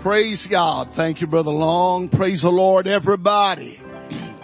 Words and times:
Praise 0.00 0.46
God. 0.46 0.94
Thank 0.94 1.20
you, 1.20 1.26
brother 1.26 1.50
Long. 1.50 2.08
Praise 2.08 2.42
the 2.42 2.52
Lord, 2.52 2.86
everybody. 2.86 3.80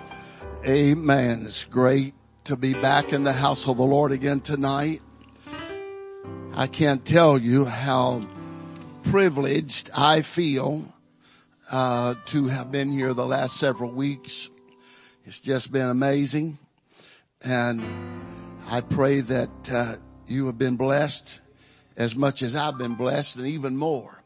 Amen. 0.66 1.42
It's 1.44 1.64
great 1.64 2.14
to 2.44 2.56
be 2.56 2.72
back 2.72 3.12
in 3.12 3.24
the 3.24 3.32
house 3.32 3.68
of 3.68 3.76
the 3.76 3.84
Lord 3.84 4.10
again 4.10 4.40
tonight. 4.40 5.02
I 6.54 6.66
can't 6.66 7.04
tell 7.04 7.36
you 7.38 7.64
how 7.66 8.27
privileged 9.04 9.91
I 9.95 10.23
feel 10.23 10.82
uh, 11.71 12.14
to 12.27 12.46
have 12.46 12.73
been 12.73 12.91
here 12.91 13.12
the 13.12 13.27
last 13.27 13.59
several 13.59 13.91
weeks. 13.91 14.50
It's 15.27 15.41
just 15.41 15.71
been 15.71 15.89
amazing, 15.89 16.59
and 17.45 17.84
I 18.71 18.80
pray 18.80 19.21
that 19.21 19.50
uh, 19.71 19.95
you 20.27 20.46
have 20.46 20.59
been 20.59 20.77
blessed 20.77 21.41
as 21.96 22.14
much 22.14 22.43
as 22.43 22.56
I've 22.56 22.79
been 22.79 22.95
blessed, 22.95 23.36
and 23.36 23.46
even 23.46 23.77
more. 23.77 24.23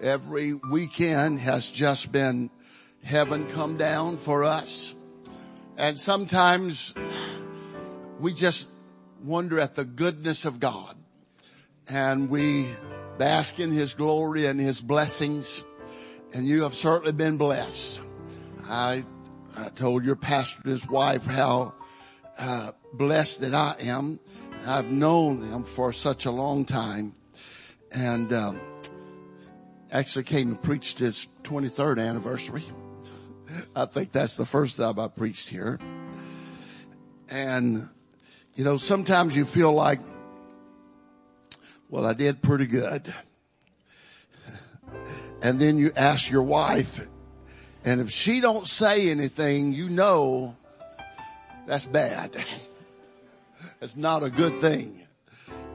Every 0.00 0.54
weekend 0.54 1.38
has 1.40 1.70
just 1.70 2.12
been 2.12 2.50
heaven 3.02 3.46
come 3.48 3.76
down 3.76 4.16
for 4.16 4.44
us, 4.44 4.94
and 5.76 5.98
sometimes 5.98 6.94
we 8.18 8.32
just 8.32 8.68
wonder 9.22 9.60
at 9.60 9.74
the 9.74 9.84
goodness 9.84 10.44
of 10.44 10.60
God, 10.60 10.96
and 11.88 12.28
we 12.28 12.66
bask 13.18 13.60
in 13.60 13.70
His 13.70 13.94
glory 13.94 14.46
and 14.46 14.60
His 14.60 14.80
blessings 14.80 15.64
and 16.34 16.46
you 16.46 16.62
have 16.62 16.74
certainly 16.74 17.12
been 17.12 17.36
blessed. 17.36 18.00
I, 18.64 19.04
I 19.56 19.68
told 19.68 20.04
your 20.04 20.16
pastor 20.16 20.62
and 20.64 20.72
his 20.72 20.88
wife 20.88 21.26
how 21.26 21.74
uh, 22.38 22.72
blessed 22.94 23.42
that 23.42 23.54
I 23.54 23.76
am. 23.80 24.18
I've 24.66 24.90
known 24.90 25.50
them 25.50 25.64
for 25.64 25.92
such 25.92 26.26
a 26.26 26.30
long 26.30 26.64
time, 26.64 27.14
and 27.94 28.32
um, 28.32 28.60
actually 29.90 30.24
came 30.24 30.50
and 30.50 30.62
preached 30.62 30.98
his 30.98 31.28
23rd 31.42 31.98
anniversary. 32.00 32.62
I 33.76 33.86
think 33.86 34.12
that's 34.12 34.36
the 34.36 34.44
first 34.44 34.76
time 34.76 34.98
I 34.98 35.08
preached 35.08 35.48
here. 35.48 35.78
And, 37.30 37.88
you 38.54 38.64
know, 38.64 38.78
sometimes 38.78 39.34
you 39.34 39.44
feel 39.44 39.72
like, 39.72 40.00
well, 41.88 42.06
I 42.06 42.14
did 42.14 42.42
pretty 42.42 42.66
good 42.66 43.12
and 45.42 45.58
then 45.58 45.76
you 45.76 45.92
ask 45.94 46.30
your 46.30 46.42
wife 46.42 47.06
and 47.84 48.00
if 48.00 48.10
she 48.10 48.40
don't 48.40 48.66
say 48.66 49.10
anything, 49.10 49.72
you 49.72 49.88
know 49.88 50.56
that's 51.66 51.86
bad. 51.86 52.36
It's 53.82 53.96
not 53.96 54.22
a 54.22 54.30
good 54.30 54.58
thing. 54.58 55.00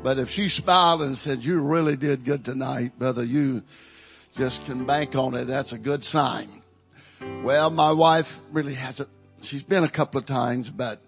But 0.02 0.18
if 0.18 0.32
she 0.32 0.50
smiled 0.50 1.04
and 1.04 1.18
said, 1.18 1.44
you 1.44 1.60
really 1.60 1.96
did 1.96 2.24
good 2.24 2.44
tonight, 2.44 2.98
brother, 2.98 3.24
you 3.24 3.62
just 4.36 4.66
can 4.66 4.86
bank 4.86 5.16
on 5.16 5.36
it. 5.36 5.46
That's 5.46 5.74
a 5.74 5.78
good 5.78 6.04
sign. 6.04 6.62
Well, 7.44 7.70
my 7.70 7.92
wife 7.92 8.42
really 8.52 8.74
hasn't, 8.74 9.10
she's 9.42 9.64
been 9.64 9.84
a 9.84 9.90
couple 9.90 10.20
of 10.20 10.26
times, 10.26 10.72
but 10.72 11.02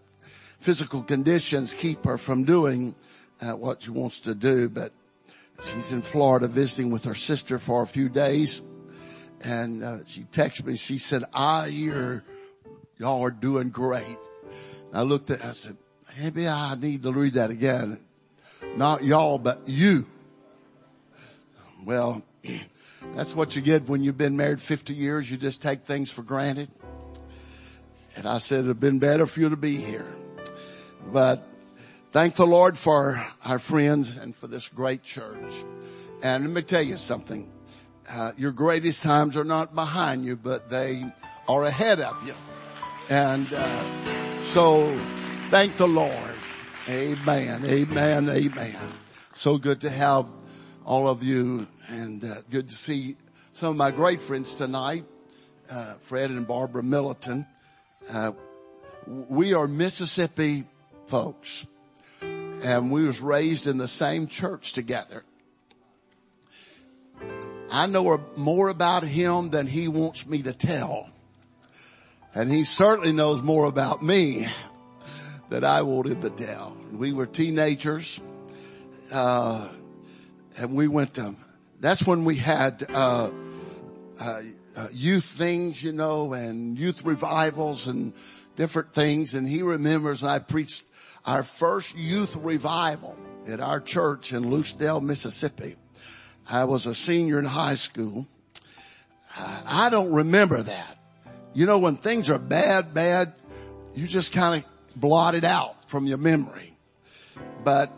physical 0.59 1.01
conditions 1.01 1.73
keep 1.73 2.05
her 2.05 2.17
from 2.17 2.43
doing 2.43 2.93
uh, 3.41 3.53
what 3.53 3.83
she 3.83 3.91
wants 3.91 4.19
to 4.21 4.35
do. 4.35 4.69
But 4.69 4.91
She's 5.61 5.91
in 5.91 6.01
Florida 6.01 6.47
visiting 6.47 6.89
with 6.89 7.03
her 7.03 7.13
sister 7.13 7.59
for 7.59 7.81
a 7.81 7.87
few 7.87 8.07
days. 8.07 8.61
And 9.41 9.83
uh, 9.83 9.97
she 10.05 10.21
texted 10.21 10.65
me. 10.65 10.77
She 10.77 10.97
said, 10.97 11.23
I 11.33 11.69
hear 11.69 12.23
y'all 12.97 13.21
are 13.21 13.31
doing 13.31 13.69
great. 13.69 14.17
I 14.93 15.01
looked 15.01 15.29
at, 15.29 15.43
I 15.43 15.51
said, 15.51 15.77
maybe 16.17 16.47
I 16.47 16.75
need 16.75 17.03
to 17.03 17.11
read 17.11 17.33
that 17.33 17.49
again. 17.49 17.99
Not 18.75 19.03
y'all, 19.03 19.37
but 19.37 19.61
you. 19.65 20.05
Well, 21.83 22.23
that's 23.15 23.35
what 23.35 23.55
you 23.55 23.61
get 23.61 23.87
when 23.87 24.03
you've 24.03 24.17
been 24.17 24.37
married 24.37 24.61
50 24.61 24.93
years. 24.93 25.29
You 25.29 25.37
just 25.37 25.61
take 25.61 25.81
things 25.81 26.11
for 26.11 26.23
granted. 26.23 26.69
And 28.15 28.27
I 28.27 28.39
said, 28.39 28.59
it'd 28.59 28.67
have 28.67 28.79
been 28.79 28.99
better 28.99 29.25
for 29.25 29.39
you 29.39 29.49
to 29.49 29.57
be 29.57 29.77
here. 29.77 30.07
But 31.11 31.45
Thank 32.11 32.33
the 32.33 32.45
Lord 32.47 32.75
for 32.75 33.23
our 33.45 33.59
friends 33.59 34.17
and 34.17 34.35
for 34.35 34.47
this 34.47 34.67
great 34.67 35.03
church. 35.03 35.53
And 36.23 36.43
let 36.43 36.51
me 36.51 36.63
tell 36.63 36.81
you 36.81 36.97
something. 36.97 37.47
Uh, 38.09 38.31
your 38.35 38.51
greatest 38.51 39.03
times 39.03 39.37
are 39.37 39.43
not 39.43 39.75
behind 39.75 40.25
you, 40.25 40.35
but 40.35 40.71
they 40.71 41.03
are 41.47 41.65
ahead 41.65 41.99
of 41.99 42.25
you. 42.25 42.33
And 43.11 43.47
uh, 43.53 44.41
so 44.41 44.87
thank 45.49 45.77
the 45.77 45.87
Lord. 45.87 46.35
Amen. 46.87 47.65
Amen. 47.65 48.29
Amen. 48.29 48.77
So 49.33 49.57
good 49.57 49.81
to 49.81 49.89
have 49.89 50.27
all 50.85 51.07
of 51.07 51.23
you 51.23 51.65
and 51.87 52.23
uh, 52.23 52.35
good 52.51 52.69
to 52.69 52.75
see 52.75 53.15
some 53.51 53.71
of 53.71 53.75
my 53.75 53.89
great 53.89 54.21
friends 54.21 54.53
tonight, 54.53 55.05
uh, 55.71 55.95
Fred 56.01 56.29
and 56.29 56.47
Barbara 56.47 56.83
Milliton. 56.83 57.47
Uh, 58.11 58.33
we 59.07 59.55
are 59.55 59.67
Mississippi 59.67 60.65
folks 61.07 61.65
and 62.21 62.91
we 62.91 63.07
was 63.07 63.19
raised 63.19 63.65
in 63.65 63.79
the 63.79 63.87
same 63.87 64.27
church 64.27 64.73
together. 64.73 65.23
I 67.71 67.87
know 67.87 68.23
more 68.35 68.69
about 68.69 69.03
him 69.03 69.49
than 69.49 69.65
he 69.65 69.87
wants 69.87 70.27
me 70.27 70.43
to 70.43 70.53
tell. 70.53 71.09
And 72.35 72.51
he 72.51 72.65
certainly 72.65 73.13
knows 73.13 73.41
more 73.41 73.65
about 73.65 74.03
me 74.03 74.47
than 75.49 75.63
I 75.63 75.81
wanted 75.81 76.21
to 76.21 76.29
tell. 76.29 76.75
We 76.91 77.11
were 77.11 77.25
teenagers, 77.25 78.21
uh, 79.11 79.67
and 80.57 80.73
we 80.73 80.87
went 80.87 81.15
to, 81.15 81.35
that's 81.79 82.05
when 82.05 82.25
we 82.25 82.35
had, 82.35 82.85
uh, 82.89 83.31
uh, 84.19 84.41
uh 84.77 84.87
youth 84.93 85.25
things, 85.25 85.83
you 85.83 85.91
know, 85.91 86.33
and 86.33 86.77
youth 86.77 87.03
revivals 87.03 87.87
and 87.87 88.13
different 88.55 88.93
things. 88.93 89.33
And 89.33 89.47
he 89.47 89.63
remembers, 89.63 90.21
and 90.21 90.31
I 90.31 90.39
preached 90.39 90.85
our 91.25 91.43
first 91.43 91.97
youth 91.97 92.35
revival 92.35 93.17
at 93.47 93.59
our 93.59 93.79
church 93.79 94.33
in 94.33 94.49
Lucedale, 94.49 95.01
Mississippi. 95.01 95.75
I 96.49 96.65
was 96.65 96.85
a 96.85 96.95
senior 96.95 97.39
in 97.39 97.45
high 97.45 97.75
school. 97.75 98.27
I 99.35 99.89
don't 99.89 100.11
remember 100.11 100.61
that. 100.61 100.97
You 101.53 101.65
know, 101.65 101.79
when 101.79 101.95
things 101.95 102.29
are 102.29 102.39
bad, 102.39 102.93
bad, 102.93 103.33
you 103.95 104.07
just 104.07 104.31
kind 104.31 104.63
of 104.63 104.69
blot 104.95 105.35
it 105.35 105.43
out 105.43 105.89
from 105.89 106.05
your 106.05 106.17
memory. 106.17 106.77
But, 107.63 107.91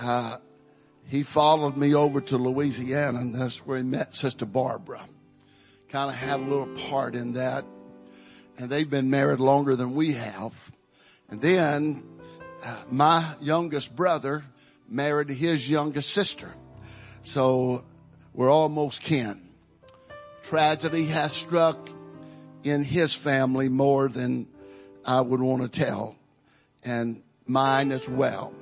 uh, 0.00 0.38
he 1.06 1.22
followed 1.22 1.76
me 1.76 1.94
over 1.94 2.20
to 2.20 2.38
Louisiana 2.38 3.20
and 3.20 3.34
that's 3.34 3.66
where 3.66 3.78
he 3.78 3.84
met 3.84 4.16
Sister 4.16 4.46
Barbara. 4.46 5.00
Kind 5.88 6.10
of 6.10 6.16
had 6.16 6.40
a 6.40 6.42
little 6.42 6.74
part 6.88 7.14
in 7.14 7.34
that. 7.34 7.64
And 8.58 8.70
they've 8.70 8.88
been 8.88 9.10
married 9.10 9.40
longer 9.40 9.76
than 9.76 9.94
we 9.94 10.12
have. 10.12 10.72
And 11.28 11.40
then 11.40 12.02
my 12.90 13.34
youngest 13.40 13.94
brother 13.94 14.44
married 14.88 15.28
his 15.28 15.68
youngest 15.68 16.10
sister. 16.10 16.50
So 17.22 17.84
we're 18.32 18.50
almost 18.50 19.02
kin. 19.02 19.40
Tragedy 20.42 21.06
has 21.06 21.32
struck 21.32 21.88
in 22.62 22.82
his 22.82 23.14
family 23.14 23.68
more 23.68 24.08
than 24.08 24.46
I 25.06 25.20
would 25.20 25.40
want 25.40 25.62
to 25.62 25.68
tell 25.68 26.16
and 26.84 27.22
mine 27.46 27.92
as 27.92 28.08
well. 28.08 28.52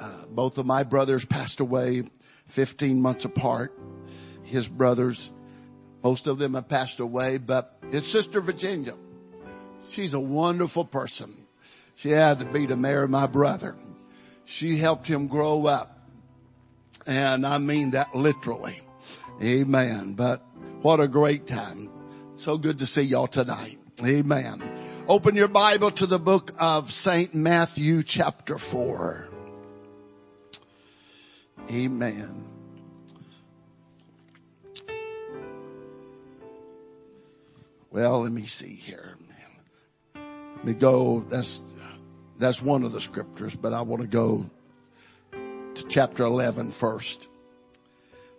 Uh, 0.00 0.26
both 0.30 0.58
of 0.58 0.66
my 0.66 0.82
brothers 0.82 1.24
passed 1.24 1.60
away 1.60 2.04
15 2.48 3.00
months 3.00 3.24
apart. 3.24 3.72
His 4.42 4.68
brothers, 4.68 5.32
most 6.02 6.26
of 6.26 6.38
them 6.38 6.54
have 6.54 6.68
passed 6.68 7.00
away, 7.00 7.38
but 7.38 7.76
his 7.90 8.06
sister 8.06 8.40
Virginia, 8.40 8.94
she's 9.86 10.14
a 10.14 10.20
wonderful 10.20 10.84
person. 10.84 11.34
She 11.94 12.10
had 12.10 12.40
to 12.40 12.44
be 12.44 12.66
to 12.66 12.76
marry 12.76 13.08
my 13.08 13.26
brother. 13.26 13.76
She 14.44 14.76
helped 14.76 15.06
him 15.06 15.28
grow 15.28 15.66
up. 15.66 15.98
And 17.06 17.46
I 17.46 17.58
mean 17.58 17.92
that 17.92 18.14
literally. 18.14 18.80
Amen. 19.42 20.14
But 20.14 20.40
what 20.82 21.00
a 21.00 21.08
great 21.08 21.46
time. 21.46 21.90
So 22.36 22.58
good 22.58 22.78
to 22.78 22.86
see 22.86 23.02
y'all 23.02 23.26
tonight. 23.26 23.78
Amen. 24.04 24.62
Open 25.12 25.36
your 25.36 25.46
Bible 25.46 25.90
to 25.90 26.06
the 26.06 26.18
book 26.18 26.52
of 26.58 26.90
St. 26.90 27.34
Matthew 27.34 28.02
chapter 28.02 28.56
4. 28.56 29.28
Amen. 31.70 32.46
Well, 37.90 38.22
let 38.22 38.32
me 38.32 38.46
see 38.46 38.74
here. 38.74 39.18
Let 40.14 40.64
me 40.64 40.72
go. 40.72 41.20
That's 41.28 41.60
that's 42.38 42.62
one 42.62 42.82
of 42.82 42.92
the 42.92 43.00
scriptures, 43.02 43.54
but 43.54 43.74
I 43.74 43.82
want 43.82 44.00
to 44.00 44.08
go 44.08 44.46
to 45.74 45.88
chapter 45.88 46.24
11 46.24 46.70
first. 46.70 47.28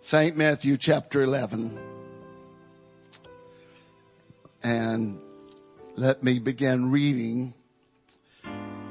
St. 0.00 0.36
Matthew 0.36 0.76
chapter 0.76 1.22
11. 1.22 1.78
And 4.64 5.20
let 5.96 6.24
me 6.24 6.40
begin 6.40 6.90
reading 6.90 7.54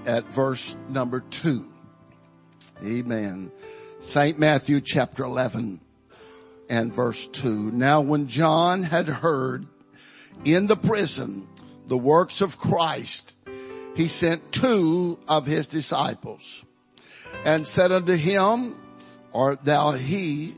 at 0.05 0.25
verse 0.31 0.77
number 0.87 1.19
two. 1.19 1.69
Amen. 2.83 3.51
St. 3.99 4.39
Matthew 4.39 4.79
chapter 4.79 5.25
11 5.25 5.81
and 6.69 6.93
verse 6.93 7.27
2. 7.27 7.71
Now 7.71 8.01
when 8.01 8.27
John 8.27 8.83
had 8.83 9.07
heard 9.07 9.67
in 10.45 10.67
the 10.67 10.77
prison 10.77 11.47
the 11.87 11.97
works 11.97 12.39
of 12.39 12.57
Christ, 12.57 13.35
he 13.95 14.07
sent 14.07 14.53
two 14.53 15.19
of 15.27 15.45
his 15.45 15.67
disciples 15.67 16.63
and 17.45 17.67
said 17.67 17.91
unto 17.91 18.15
him, 18.15 18.75
art 19.33 19.65
thou 19.65 19.91
he 19.91 20.53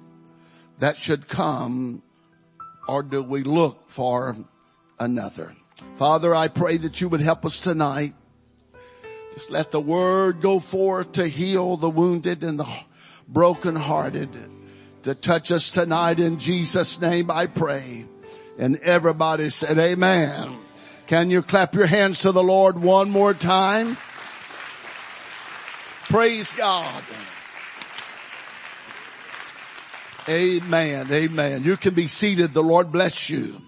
that 0.77 0.97
should 0.97 1.27
come 1.27 2.03
or 2.87 3.01
do 3.01 3.23
we 3.23 3.41
look 3.41 3.89
for 3.89 4.35
another? 4.99 5.55
Father, 5.97 6.33
I 6.33 6.47
pray 6.47 6.77
that 6.77 7.01
you 7.01 7.09
would 7.09 7.21
help 7.21 7.45
us 7.45 7.59
tonight. 7.59 8.13
Just 9.33 9.49
let 9.49 9.71
the 9.71 9.81
word 9.81 10.41
go 10.41 10.59
forth 10.59 11.13
to 11.13 11.27
heal 11.27 11.75
the 11.77 11.89
wounded 11.89 12.43
and 12.43 12.57
the 12.59 12.67
brokenhearted. 13.27 14.29
To 15.03 15.13
touch 15.13 15.51
us 15.51 15.69
tonight 15.69 16.19
in 16.19 16.39
Jesus 16.39 16.99
name 16.99 17.29
I 17.29 17.47
pray. 17.47 18.05
And 18.57 18.77
everybody 18.77 19.49
said 19.49 19.77
amen. 19.77 20.57
Can 21.07 21.29
you 21.29 21.43
clap 21.43 21.75
your 21.75 21.85
hands 21.85 22.19
to 22.19 22.31
the 22.31 22.41
Lord 22.41 22.81
one 22.81 23.09
more 23.09 23.33
time? 23.33 23.97
Praise 26.05 26.53
God. 26.53 27.03
Amen. 30.27 31.07
Amen. 31.11 31.63
You 31.63 31.77
can 31.77 31.93
be 31.93 32.07
seated. 32.07 32.53
The 32.53 32.63
Lord 32.63 32.91
bless 32.91 33.29
you. 33.29 33.61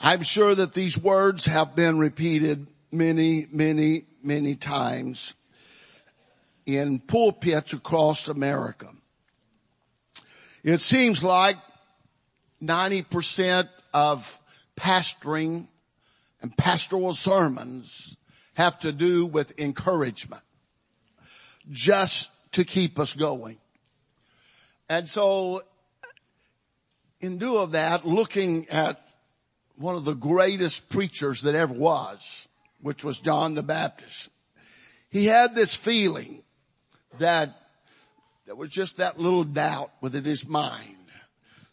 I'm 0.00 0.22
sure 0.22 0.54
that 0.54 0.74
these 0.74 0.98
words 0.98 1.46
have 1.46 1.74
been 1.74 1.98
repeated 1.98 2.66
many, 2.92 3.46
many, 3.50 4.04
many 4.22 4.54
times 4.54 5.34
in 6.66 6.98
pulpits 6.98 7.72
across 7.72 8.28
America. 8.28 8.88
It 10.62 10.80
seems 10.80 11.22
like 11.22 11.56
90% 12.62 13.68
of 13.94 14.40
pastoring 14.76 15.66
and 16.42 16.56
pastoral 16.56 17.14
sermons 17.14 18.16
have 18.54 18.78
to 18.80 18.92
do 18.92 19.26
with 19.26 19.58
encouragement 19.58 20.42
just 21.70 22.30
to 22.52 22.64
keep 22.64 22.98
us 22.98 23.14
going. 23.14 23.56
And 24.88 25.08
so 25.08 25.62
in 27.20 27.38
lieu 27.38 27.58
of 27.58 27.72
that, 27.72 28.06
looking 28.06 28.68
at 28.68 29.00
one 29.78 29.94
of 29.96 30.04
the 30.04 30.14
greatest 30.14 30.88
preachers 30.88 31.42
that 31.42 31.54
ever 31.54 31.74
was, 31.74 32.48
which 32.80 33.04
was 33.04 33.18
John 33.18 33.54
the 33.54 33.62
Baptist, 33.62 34.30
he 35.10 35.26
had 35.26 35.54
this 35.54 35.74
feeling 35.74 36.42
that 37.18 37.50
there 38.46 38.54
was 38.54 38.70
just 38.70 38.98
that 38.98 39.18
little 39.18 39.44
doubt 39.44 39.90
within 40.00 40.24
his 40.24 40.46
mind. 40.46 40.96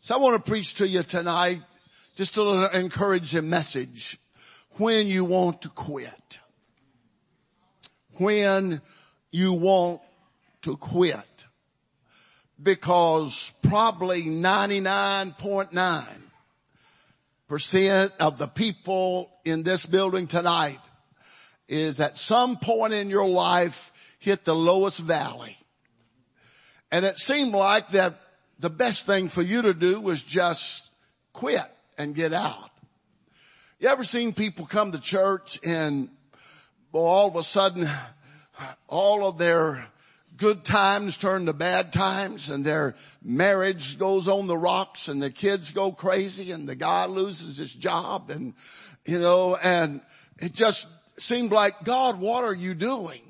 So 0.01 0.15
I 0.15 0.17
want 0.17 0.43
to 0.43 0.49
preach 0.49 0.75
to 0.75 0.87
you 0.87 1.03
tonight 1.03 1.61
just 2.15 2.37
a 2.37 2.43
little 2.43 2.65
encouraging 2.67 3.49
message 3.49 4.19
when 4.77 5.07
you 5.07 5.25
want 5.25 5.61
to 5.63 5.69
quit. 5.69 6.39
When 8.17 8.81
you 9.31 9.53
want 9.53 10.01
to 10.63 10.77
quit 10.77 11.45
because 12.61 13.51
probably 13.61 14.23
99.9 14.23 16.05
percent 17.53 18.11
of 18.19 18.39
the 18.39 18.47
people 18.47 19.29
in 19.45 19.61
this 19.61 19.85
building 19.85 20.25
tonight 20.25 20.79
is 21.67 21.99
at 21.99 22.17
some 22.17 22.57
point 22.57 22.93
in 22.93 23.11
your 23.11 23.29
life 23.29 24.15
hit 24.17 24.43
the 24.43 24.55
lowest 24.55 24.99
valley. 24.99 25.55
And 26.91 27.05
it 27.05 27.19
seemed 27.19 27.51
like 27.51 27.89
that 27.89 28.15
the 28.57 28.71
best 28.71 29.05
thing 29.05 29.29
for 29.29 29.43
you 29.43 29.61
to 29.61 29.75
do 29.75 30.01
was 30.01 30.23
just 30.23 30.89
quit 31.31 31.61
and 31.95 32.15
get 32.15 32.33
out. 32.33 32.71
You 33.79 33.89
ever 33.89 34.03
seen 34.03 34.33
people 34.33 34.65
come 34.65 34.91
to 34.91 34.99
church 34.99 35.59
and 35.63 36.09
all 36.91 37.27
of 37.27 37.35
a 37.35 37.43
sudden 37.43 37.87
all 38.87 39.27
of 39.27 39.37
their 39.37 39.85
good 40.37 40.63
times 40.63 41.17
turn 41.17 41.45
to 41.45 41.53
bad 41.53 41.93
times 41.93 42.49
and 42.49 42.65
their 42.65 42.95
marriage 43.23 43.97
goes 43.99 44.27
on 44.27 44.47
the 44.47 44.57
rocks 44.57 45.07
and 45.07 45.21
the 45.21 45.29
kids 45.29 45.71
go 45.73 45.91
crazy 45.91 46.51
and 46.51 46.67
the 46.67 46.75
guy 46.75 47.05
loses 47.05 47.57
his 47.57 47.73
job 47.73 48.29
and, 48.29 48.53
you 49.05 49.19
know, 49.19 49.57
and 49.61 50.01
it 50.39 50.53
just 50.53 50.87
seemed 51.17 51.51
like, 51.51 51.83
God, 51.83 52.19
what 52.19 52.43
are 52.43 52.53
you 52.53 52.73
doing? 52.73 53.21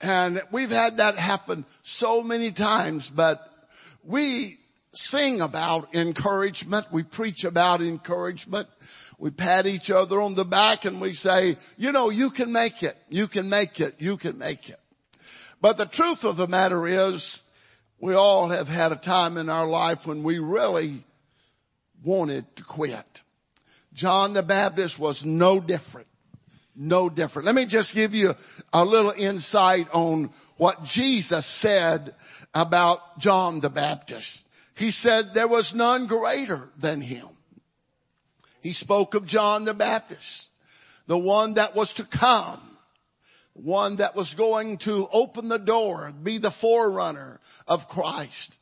And 0.00 0.42
we've 0.50 0.70
had 0.70 0.96
that 0.96 1.16
happen 1.16 1.64
so 1.82 2.22
many 2.22 2.52
times, 2.52 3.10
but 3.10 3.46
we 4.02 4.58
sing 4.92 5.40
about 5.40 5.94
encouragement. 5.94 6.86
We 6.90 7.02
preach 7.02 7.44
about 7.44 7.80
encouragement. 7.80 8.68
We 9.18 9.30
pat 9.30 9.66
each 9.66 9.90
other 9.90 10.20
on 10.20 10.34
the 10.34 10.46
back 10.46 10.86
and 10.86 11.00
we 11.00 11.12
say, 11.12 11.56
you 11.76 11.92
know, 11.92 12.08
you 12.08 12.30
can 12.30 12.52
make 12.52 12.82
it. 12.82 12.96
You 13.10 13.28
can 13.28 13.48
make 13.48 13.80
it. 13.80 13.96
You 13.98 14.16
can 14.16 14.38
make 14.38 14.70
it. 14.70 14.79
But 15.60 15.76
the 15.76 15.86
truth 15.86 16.24
of 16.24 16.36
the 16.36 16.48
matter 16.48 16.86
is 16.86 17.42
we 17.98 18.14
all 18.14 18.48
have 18.48 18.68
had 18.68 18.92
a 18.92 18.96
time 18.96 19.36
in 19.36 19.48
our 19.48 19.66
life 19.66 20.06
when 20.06 20.22
we 20.22 20.38
really 20.38 21.04
wanted 22.02 22.56
to 22.56 22.62
quit. 22.62 23.22
John 23.92 24.32
the 24.32 24.42
Baptist 24.42 24.98
was 24.98 25.24
no 25.24 25.60
different. 25.60 26.06
No 26.74 27.10
different. 27.10 27.46
Let 27.46 27.54
me 27.54 27.66
just 27.66 27.94
give 27.94 28.14
you 28.14 28.34
a 28.72 28.84
little 28.84 29.12
insight 29.14 29.88
on 29.92 30.30
what 30.56 30.84
Jesus 30.84 31.44
said 31.44 32.14
about 32.54 33.18
John 33.18 33.60
the 33.60 33.68
Baptist. 33.68 34.46
He 34.76 34.90
said 34.90 35.34
there 35.34 35.48
was 35.48 35.74
none 35.74 36.06
greater 36.06 36.70
than 36.78 37.02
him. 37.02 37.26
He 38.62 38.72
spoke 38.72 39.14
of 39.14 39.26
John 39.26 39.64
the 39.64 39.74
Baptist, 39.74 40.48
the 41.06 41.18
one 41.18 41.54
that 41.54 41.74
was 41.74 41.92
to 41.94 42.04
come 42.04 42.69
one 43.62 43.96
that 43.96 44.16
was 44.16 44.34
going 44.34 44.78
to 44.78 45.08
open 45.12 45.48
the 45.48 45.58
door, 45.58 46.12
be 46.22 46.38
the 46.38 46.50
forerunner 46.50 47.40
of 47.66 47.88
Christ. 47.88 48.58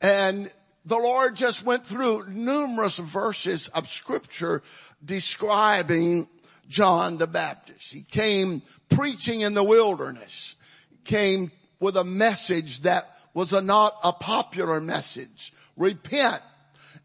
And 0.00 0.50
the 0.84 0.96
Lord 0.96 1.36
just 1.36 1.64
went 1.64 1.84
through 1.84 2.28
numerous 2.28 2.98
verses 2.98 3.68
of 3.68 3.88
scripture 3.88 4.62
describing 5.04 6.28
John 6.68 7.18
the 7.18 7.26
Baptist. 7.26 7.92
He 7.92 8.02
came 8.02 8.62
preaching 8.88 9.40
in 9.40 9.54
the 9.54 9.64
wilderness, 9.64 10.56
came 11.04 11.50
with 11.80 11.96
a 11.96 12.04
message 12.04 12.80
that 12.82 13.08
was 13.34 13.52
a 13.52 13.60
not 13.60 13.96
a 14.02 14.12
popular 14.12 14.80
message. 14.80 15.52
Repent 15.76 16.42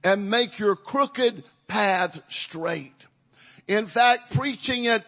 and 0.03 0.29
make 0.29 0.60
your 0.60 0.75
crooked 0.75 1.44
path 1.67 2.22
straight. 2.27 3.06
In 3.67 3.86
fact, 3.88 4.34
preaching 4.34 4.86
it 4.86 5.03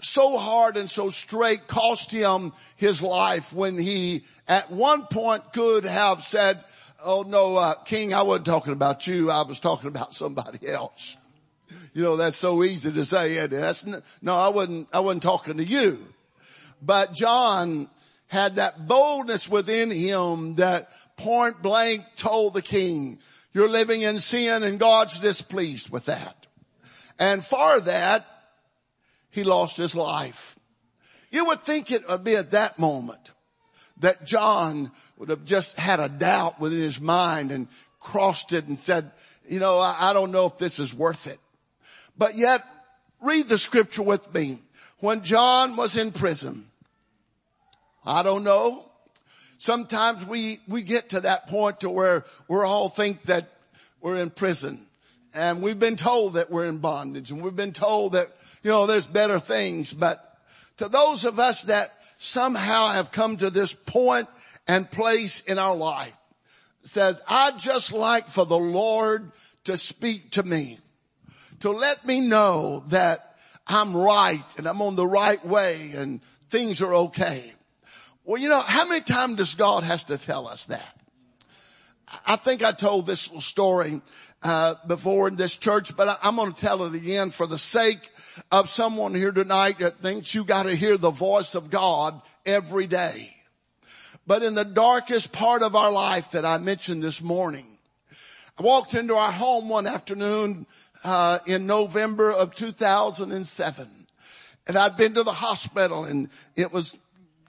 so 0.00 0.36
hard 0.36 0.76
and 0.76 0.90
so 0.90 1.08
straight 1.08 1.66
cost 1.66 2.10
him 2.10 2.52
his 2.76 3.02
life 3.02 3.52
when 3.52 3.78
he 3.78 4.22
at 4.48 4.70
one 4.70 5.06
point 5.06 5.52
could 5.52 5.84
have 5.84 6.22
said, 6.22 6.62
oh 7.04 7.22
no, 7.26 7.56
uh, 7.56 7.74
king, 7.84 8.14
I 8.14 8.22
wasn't 8.22 8.46
talking 8.46 8.72
about 8.72 9.06
you. 9.06 9.30
I 9.30 9.42
was 9.42 9.60
talking 9.60 9.88
about 9.88 10.14
somebody 10.14 10.66
else. 10.68 11.16
You 11.94 12.02
know, 12.02 12.16
that's 12.16 12.36
so 12.36 12.62
easy 12.62 12.92
to 12.92 13.04
say. 13.04 13.38
And 13.38 13.50
that's, 13.50 13.84
no, 14.22 14.34
I 14.34 14.48
wasn't, 14.48 14.88
I 14.92 15.00
wasn't 15.00 15.22
talking 15.22 15.58
to 15.58 15.64
you. 15.64 15.98
But 16.80 17.12
John 17.12 17.88
had 18.28 18.56
that 18.56 18.88
boldness 18.88 19.48
within 19.48 19.90
him 19.90 20.56
that 20.56 20.88
point 21.16 21.60
blank 21.62 22.02
told 22.16 22.54
the 22.54 22.62
king, 22.62 23.18
you're 23.52 23.68
living 23.68 24.02
in 24.02 24.18
sin 24.18 24.62
and 24.62 24.80
God's 24.80 25.20
displeased 25.20 25.90
with 25.90 26.06
that. 26.06 26.46
And 27.18 27.44
for 27.44 27.80
that, 27.80 28.26
he 29.32 29.44
lost 29.44 29.76
his 29.76 29.96
life. 29.96 30.56
You 31.30 31.46
would 31.46 31.64
think 31.64 31.90
it 31.90 32.06
would 32.08 32.22
be 32.22 32.36
at 32.36 32.52
that 32.52 32.78
moment 32.78 33.32
that 33.98 34.26
John 34.26 34.90
would 35.16 35.30
have 35.30 35.44
just 35.44 35.78
had 35.78 36.00
a 36.00 36.08
doubt 36.08 36.60
within 36.60 36.80
his 36.80 37.00
mind 37.00 37.50
and 37.50 37.66
crossed 37.98 38.52
it 38.52 38.66
and 38.66 38.78
said, 38.78 39.10
you 39.48 39.58
know, 39.58 39.78
I, 39.78 40.12
don't 40.12 40.32
know 40.32 40.46
if 40.46 40.58
this 40.58 40.78
is 40.78 40.94
worth 40.94 41.26
it. 41.26 41.40
But 42.16 42.36
yet, 42.36 42.62
read 43.22 43.48
the 43.48 43.58
scripture 43.58 44.02
with 44.02 44.32
me. 44.34 44.58
When 44.98 45.22
John 45.22 45.76
was 45.76 45.96
in 45.96 46.12
prison, 46.12 46.66
I 48.04 48.22
don't 48.22 48.44
know. 48.44 48.86
Sometimes 49.56 50.26
we, 50.26 50.58
we 50.68 50.82
get 50.82 51.10
to 51.10 51.20
that 51.20 51.46
point 51.46 51.80
to 51.80 51.90
where 51.90 52.24
we 52.48 52.58
all 52.58 52.90
think 52.90 53.22
that 53.22 53.48
we're 54.00 54.16
in 54.16 54.30
prison 54.30 54.86
and 55.34 55.62
we've 55.62 55.78
been 55.78 55.96
told 55.96 56.34
that 56.34 56.50
we're 56.50 56.66
in 56.66 56.78
bondage 56.78 57.30
and 57.30 57.42
we've 57.42 57.56
been 57.56 57.72
told 57.72 58.12
that 58.12 58.28
you 58.62 58.70
know, 58.70 58.86
there's 58.86 59.06
better 59.06 59.38
things, 59.38 59.92
but 59.92 60.38
to 60.76 60.88
those 60.88 61.24
of 61.24 61.38
us 61.38 61.64
that 61.64 61.92
somehow 62.18 62.88
have 62.88 63.10
come 63.10 63.36
to 63.36 63.50
this 63.50 63.74
point 63.74 64.28
and 64.68 64.90
place 64.90 65.40
in 65.40 65.58
our 65.58 65.74
life 65.74 66.12
says, 66.84 67.20
I'd 67.28 67.58
just 67.58 67.92
like 67.92 68.28
for 68.28 68.44
the 68.44 68.58
Lord 68.58 69.32
to 69.64 69.76
speak 69.76 70.32
to 70.32 70.42
me, 70.42 70.78
to 71.60 71.70
let 71.70 72.04
me 72.06 72.20
know 72.20 72.84
that 72.88 73.36
I'm 73.66 73.96
right 73.96 74.44
and 74.56 74.66
I'm 74.66 74.82
on 74.82 74.96
the 74.96 75.06
right 75.06 75.44
way 75.44 75.92
and 75.96 76.22
things 76.50 76.80
are 76.82 76.94
okay. 76.94 77.52
Well, 78.24 78.40
you 78.40 78.48
know, 78.48 78.60
how 78.60 78.86
many 78.86 79.00
times 79.00 79.36
does 79.36 79.54
God 79.54 79.82
has 79.82 80.04
to 80.04 80.18
tell 80.18 80.46
us 80.46 80.66
that? 80.66 81.00
I 82.26 82.36
think 82.36 82.62
I 82.62 82.72
told 82.72 83.06
this 83.06 83.28
little 83.28 83.40
story 83.40 84.00
uh, 84.42 84.74
before 84.86 85.28
in 85.28 85.36
this 85.36 85.56
church, 85.56 85.96
but 85.96 86.08
I, 86.08 86.16
I'm 86.22 86.36
going 86.36 86.52
to 86.52 86.60
tell 86.60 86.84
it 86.84 86.94
again 86.94 87.30
for 87.30 87.46
the 87.46 87.58
sake 87.58 88.10
of 88.50 88.70
someone 88.70 89.14
here 89.14 89.32
tonight 89.32 89.78
that 89.78 89.98
thinks 89.98 90.34
you 90.34 90.44
got 90.44 90.64
to 90.64 90.74
hear 90.74 90.96
the 90.96 91.10
voice 91.10 91.54
of 91.54 91.70
God 91.70 92.20
every 92.44 92.86
day. 92.86 93.34
But 94.26 94.42
in 94.42 94.54
the 94.54 94.64
darkest 94.64 95.32
part 95.32 95.62
of 95.62 95.74
our 95.74 95.92
life 95.92 96.32
that 96.32 96.44
I 96.44 96.58
mentioned 96.58 97.02
this 97.02 97.22
morning, 97.22 97.66
I 98.58 98.62
walked 98.62 98.94
into 98.94 99.14
our 99.14 99.32
home 99.32 99.68
one 99.68 99.86
afternoon 99.86 100.66
uh, 101.04 101.40
in 101.46 101.66
November 101.66 102.32
of 102.32 102.54
2007, 102.54 103.88
and 104.68 104.76
I'd 104.76 104.96
been 104.96 105.14
to 105.14 105.22
the 105.22 105.32
hospital, 105.32 106.04
and 106.04 106.28
it 106.56 106.72
was 106.72 106.96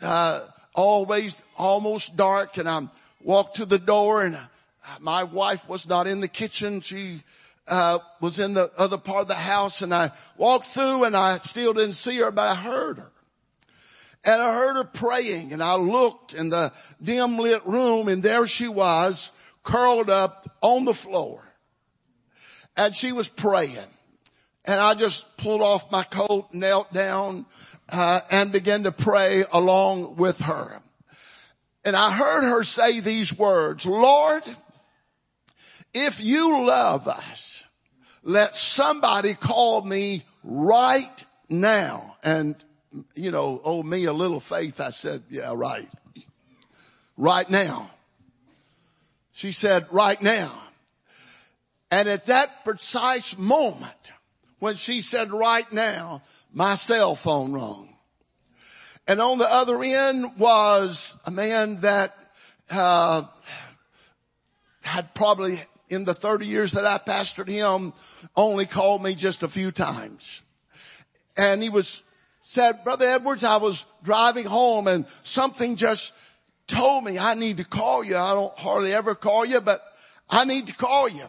uh, 0.02 0.46
always 0.74 1.42
almost 1.58 2.16
dark, 2.16 2.58
and 2.58 2.68
I 2.68 2.88
walked 3.22 3.58
to 3.58 3.66
the 3.66 3.80
door, 3.80 4.24
and 4.24 4.38
my 5.00 5.24
wife 5.24 5.68
was 5.68 5.88
not 5.88 6.08
in 6.08 6.22
the 6.22 6.28
kitchen. 6.28 6.82
She 6.82 7.22
uh, 7.68 8.00
was 8.22 8.40
in 8.40 8.54
the 8.54 8.72
other 8.78 8.98
part 8.98 9.22
of 9.22 9.28
the 9.28 9.36
house 9.36 9.82
and 9.82 9.94
I 9.94 10.12
walked 10.38 10.66
through 10.66 11.06
and 11.06 11.16
I 11.16 11.38
still 11.38 11.74
didn't 11.74 11.94
see 11.94 12.18
her, 12.18 12.32
but 12.32 12.50
I 12.50 12.56
heard 12.56 12.98
her. 12.98 13.12
And 14.26 14.42
I 14.42 14.54
heard 14.54 14.76
her 14.78 14.84
praying 14.86 15.54
and 15.54 15.62
I 15.62 15.76
looked 15.76 16.34
in 16.34 16.50
the 16.50 16.72
dim 17.02 17.38
lit 17.38 17.66
room 17.66 18.08
and 18.08 18.24
there 18.24 18.48
she 18.48 18.68
was 18.68 19.32
curled 19.64 20.10
up 20.10 20.48
on 20.62 20.86
the 20.86 20.94
floor. 20.94 21.44
And 22.76 22.96
she 22.96 23.12
was 23.12 23.30
praying. 23.30 23.78
And 24.66 24.80
I 24.80 24.94
just 24.94 25.38
pulled 25.38 25.62
off 25.62 25.92
my 25.92 26.04
coat, 26.04 26.48
knelt 26.54 26.92
down, 26.94 27.46
uh, 27.90 28.22
and 28.32 28.52
began 28.52 28.84
to 28.84 28.92
pray 28.92 29.44
along 29.52 30.16
with 30.16 30.40
her. 30.40 30.82
And 31.86 31.96
I 31.96 32.12
heard 32.12 32.50
her 32.50 32.64
say 32.64 33.02
these 33.02 33.38
words, 33.38 33.86
Lord, 33.86 34.44
if 35.94 36.24
you 36.24 36.66
love 36.66 37.08
us, 37.08 37.68
let 38.24 38.56
somebody 38.56 39.34
call 39.34 39.82
me 39.82 40.24
right 40.44 41.26
now. 41.50 42.16
And, 42.24 42.56
you 43.16 43.32
know, 43.32 43.62
oh 43.64 43.84
me 43.84 44.06
a 44.06 44.14
little 44.14 44.40
faith. 44.40 44.80
I 44.80 44.92
said, 44.92 45.24
yeah, 45.30 45.54
right. 45.56 45.88
Right 47.18 47.50
now. 47.50 47.90
She 49.34 49.52
said, 49.52 49.86
right 49.92 50.22
now. 50.22 50.52
And 51.92 52.08
at 52.08 52.28
that 52.28 52.64
precise 52.64 53.38
moment, 53.38 54.14
when 54.60 54.76
she 54.76 55.02
said 55.02 55.32
right 55.32 55.72
now, 55.72 56.22
my 56.54 56.76
cell 56.76 57.16
phone 57.16 57.54
rang. 57.54 57.90
And 59.08 59.20
on 59.20 59.38
the 59.38 59.52
other 59.52 59.84
end 59.84 60.38
was 60.38 61.18
a 61.26 61.32
man 61.32 61.78
that, 61.82 62.16
uh, 62.72 63.24
had 64.82 65.14
probably 65.14 65.58
in 65.94 66.06
the 66.06 66.14
30 66.14 66.46
years 66.46 66.74
that 66.74 66.86
I 66.86 66.98
pastored 66.98 67.50
him 67.50 67.94
only 68.36 68.66
called 68.66 69.04
me 69.04 69.16
just 69.16 69.44
a 69.44 69.48
few 69.48 69.72
times. 69.72 70.42
And 71.38 71.62
he 71.64 71.70
was 71.70 72.04
said, 72.44 72.84
Brother 72.84 73.08
Edwards, 73.08 73.44
I 73.44 73.58
was 73.58 73.86
driving 74.04 74.46
home 74.46 74.88
and 74.88 75.06
something 75.24 75.76
just 75.76 76.14
told 76.68 77.04
me 77.04 77.18
I 77.18 77.34
need 77.34 77.58
to 77.58 77.66
call 77.66 78.04
you. 78.04 78.16
I 78.18 78.34
don't 78.34 78.58
hardly 78.58 78.94
ever 78.94 79.16
call 79.16 79.46
you, 79.46 79.60
but 79.62 79.82
I 80.30 80.46
need 80.46 80.68
to 80.68 80.76
call 80.76 81.10
you. 81.10 81.24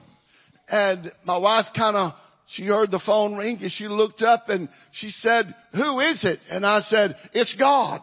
And 0.70 1.10
my 1.24 1.38
wife 1.38 1.72
kind 1.72 1.96
of, 1.96 2.20
she 2.46 2.64
heard 2.64 2.90
the 2.90 2.98
phone 2.98 3.36
ring 3.36 3.58
and 3.62 3.72
she 3.72 3.88
looked 3.88 4.22
up 4.22 4.48
and 4.48 4.68
she 4.90 5.08
said, 5.10 5.54
who 5.72 6.00
is 6.00 6.24
it? 6.24 6.44
And 6.50 6.66
I 6.66 6.80
said, 6.80 7.16
it's 7.32 7.54
God. 7.54 8.02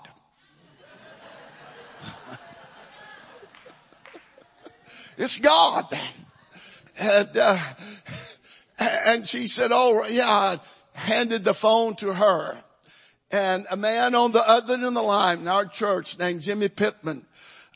it's 5.18 5.38
God. 5.38 5.86
And, 7.02 7.36
uh, 7.36 7.58
and 8.78 9.28
she 9.28 9.48
said, 9.48 9.72
oh 9.74 10.06
yeah, 10.08 10.30
I 10.30 10.58
handed 10.94 11.44
the 11.44 11.56
phone 11.56 11.96
to 11.96 12.14
her. 12.14 12.60
And 13.32 13.66
a 13.72 13.76
man 13.76 14.14
on 14.14 14.32
the 14.32 14.48
other 14.48 14.76
end 14.76 14.84
of 14.84 14.94
the 14.94 15.02
line 15.02 15.40
in 15.40 15.48
our 15.48 15.66
church 15.66 16.20
named 16.20 16.42
Jimmy 16.42 16.70
Pittman, 16.70 17.26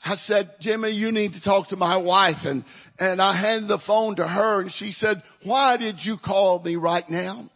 I 0.06 0.14
said, 0.14 0.60
Jimmy, 0.60 0.92
you 0.92 1.12
need 1.12 1.34
to 1.34 1.42
talk 1.42 1.70
to 1.70 1.76
my 1.76 1.98
wife. 1.98 2.46
And, 2.46 2.64
and 3.00 3.20
I 3.20 3.34
handed 3.34 3.68
the 3.68 3.80
phone 3.80 4.14
to 4.18 4.28
her 4.28 4.62
and 4.62 4.72
she 4.72 4.92
said, 4.92 5.24
why 5.44 5.78
did 5.78 6.06
you 6.06 6.18
call 6.18 6.60
me 6.60 6.76
right 6.76 7.10
now? 7.10 7.50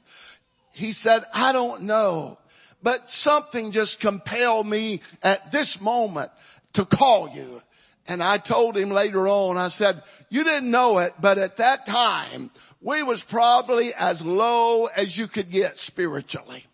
He 0.71 0.91
said, 0.91 1.23
I 1.35 1.51
don't 1.51 1.83
know, 1.83 2.39
but 2.81 3.11
something 3.11 3.69
just 3.69 3.99
compelled 3.99 4.65
me 4.65 5.01
at 5.21 5.51
this 5.51 5.79
moment 5.79 6.31
to 6.73 6.83
call 6.83 7.29
you. 7.29 7.61
And 8.09 8.23
I 8.23 8.39
told 8.39 8.75
him 8.75 8.89
later 8.89 9.27
on, 9.27 9.55
I 9.55 9.67
said, 9.67 10.01
you 10.31 10.43
didn't 10.43 10.71
know 10.71 10.97
it, 10.97 11.13
but 11.21 11.37
at 11.37 11.57
that 11.57 11.85
time, 11.85 12.49
we 12.81 13.03
was 13.03 13.23
probably 13.23 13.93
as 13.93 14.25
low 14.25 14.87
as 14.87 15.15
you 15.15 15.27
could 15.27 15.51
get 15.51 15.77
spiritually. 15.77 16.65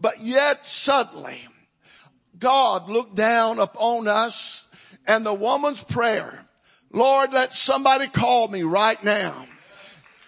But 0.00 0.20
yet 0.20 0.64
suddenly, 0.64 1.46
God 2.38 2.88
looked 2.88 3.14
down 3.14 3.58
upon 3.58 4.08
us 4.08 4.66
and 5.06 5.24
the 5.24 5.34
woman's 5.34 5.84
prayer, 5.84 6.46
Lord, 6.90 7.34
let 7.34 7.52
somebody 7.52 8.06
call 8.06 8.48
me 8.48 8.62
right 8.62 9.02
now. 9.04 9.46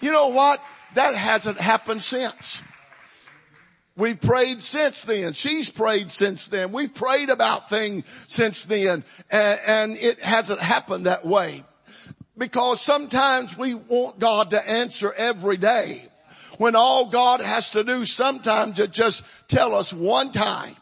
You 0.01 0.13
know 0.13 0.29
what? 0.29 0.63
That 0.97 1.15
hasn't 1.15 1.59
happened 1.59 2.03
since. 2.03 2.63
We've 3.97 4.21
prayed 4.21 4.63
since 4.63 5.03
then. 5.03 5.33
She's 5.33 5.71
prayed 5.71 6.11
since 6.11 6.49
then. 6.49 6.71
We've 6.71 6.95
prayed 6.95 7.31
about 7.31 7.71
things 7.71 8.07
since 8.29 8.67
then 8.67 9.05
and, 9.31 9.61
and 9.67 9.97
it 9.97 10.23
hasn't 10.23 10.61
happened 10.61 11.07
that 11.07 11.25
way. 11.25 11.65
Because 12.39 12.83
sometimes 12.83 13.57
we 13.57 13.75
want 13.75 14.19
God 14.19 14.51
to 14.51 14.71
answer 14.71 15.13
every 15.17 15.57
day 15.57 16.03
when 16.59 16.77
all 16.77 17.09
God 17.09 17.41
has 17.41 17.71
to 17.71 17.85
do 17.85 18.05
sometimes 18.05 18.79
is 18.79 18.89
just 18.89 19.49
tell 19.49 19.75
us 19.75 19.93
one 19.93 20.31
time. 20.31 20.77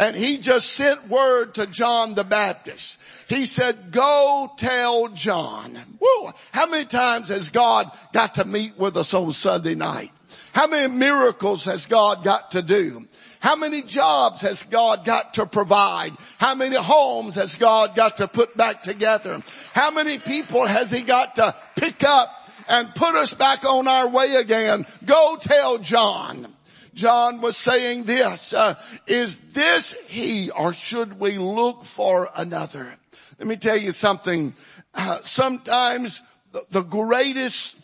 And 0.00 0.14
he 0.16 0.38
just 0.38 0.70
sent 0.72 1.08
word 1.08 1.54
to 1.54 1.66
John 1.66 2.14
the 2.14 2.24
Baptist. 2.24 2.98
He 3.28 3.46
said, 3.46 3.90
go 3.90 4.50
tell 4.56 5.08
John. 5.08 5.76
Woo, 6.00 6.30
how 6.52 6.68
many 6.68 6.84
times 6.84 7.28
has 7.28 7.50
God 7.50 7.90
got 8.12 8.36
to 8.36 8.44
meet 8.44 8.78
with 8.78 8.96
us 8.96 9.12
on 9.12 9.32
Sunday 9.32 9.74
night? 9.74 10.12
How 10.52 10.66
many 10.66 10.92
miracles 10.92 11.64
has 11.64 11.86
God 11.86 12.24
got 12.24 12.52
to 12.52 12.62
do? 12.62 13.06
How 13.40 13.56
many 13.56 13.82
jobs 13.82 14.42
has 14.42 14.64
God 14.64 15.04
got 15.04 15.34
to 15.34 15.46
provide? 15.46 16.12
How 16.38 16.54
many 16.54 16.76
homes 16.76 17.36
has 17.36 17.54
God 17.54 17.94
got 17.94 18.18
to 18.18 18.28
put 18.28 18.56
back 18.56 18.82
together? 18.82 19.40
How 19.72 19.90
many 19.90 20.18
people 20.18 20.66
has 20.66 20.90
he 20.90 21.02
got 21.02 21.36
to 21.36 21.54
pick 21.76 22.02
up 22.04 22.28
and 22.68 22.94
put 22.94 23.14
us 23.14 23.34
back 23.34 23.64
on 23.64 23.86
our 23.86 24.08
way 24.08 24.34
again? 24.34 24.86
Go 25.04 25.36
tell 25.40 25.78
John. 25.78 26.54
John 26.94 27.40
was 27.40 27.56
saying 27.56 28.04
this, 28.04 28.52
uh, 28.52 28.74
is 29.06 29.38
this 29.38 29.92
he 30.08 30.50
or 30.50 30.72
should 30.72 31.20
we 31.20 31.38
look 31.38 31.84
for 31.84 32.28
another? 32.36 32.92
Let 33.38 33.46
me 33.46 33.56
tell 33.56 33.76
you 33.76 33.92
something. 33.92 34.52
Uh, 34.92 35.18
sometimes 35.22 36.20
the, 36.50 36.64
the 36.70 36.82
greatest 36.82 37.78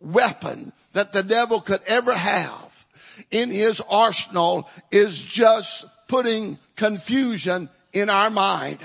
weapon 0.00 0.72
that 0.92 1.12
the 1.12 1.22
devil 1.22 1.60
could 1.60 1.80
ever 1.86 2.14
have 2.14 2.86
in 3.30 3.50
his 3.50 3.80
arsenal 3.88 4.68
is 4.90 5.22
just 5.22 5.86
putting 6.08 6.58
confusion 6.76 7.68
in 7.92 8.10
our 8.10 8.30
mind. 8.30 8.78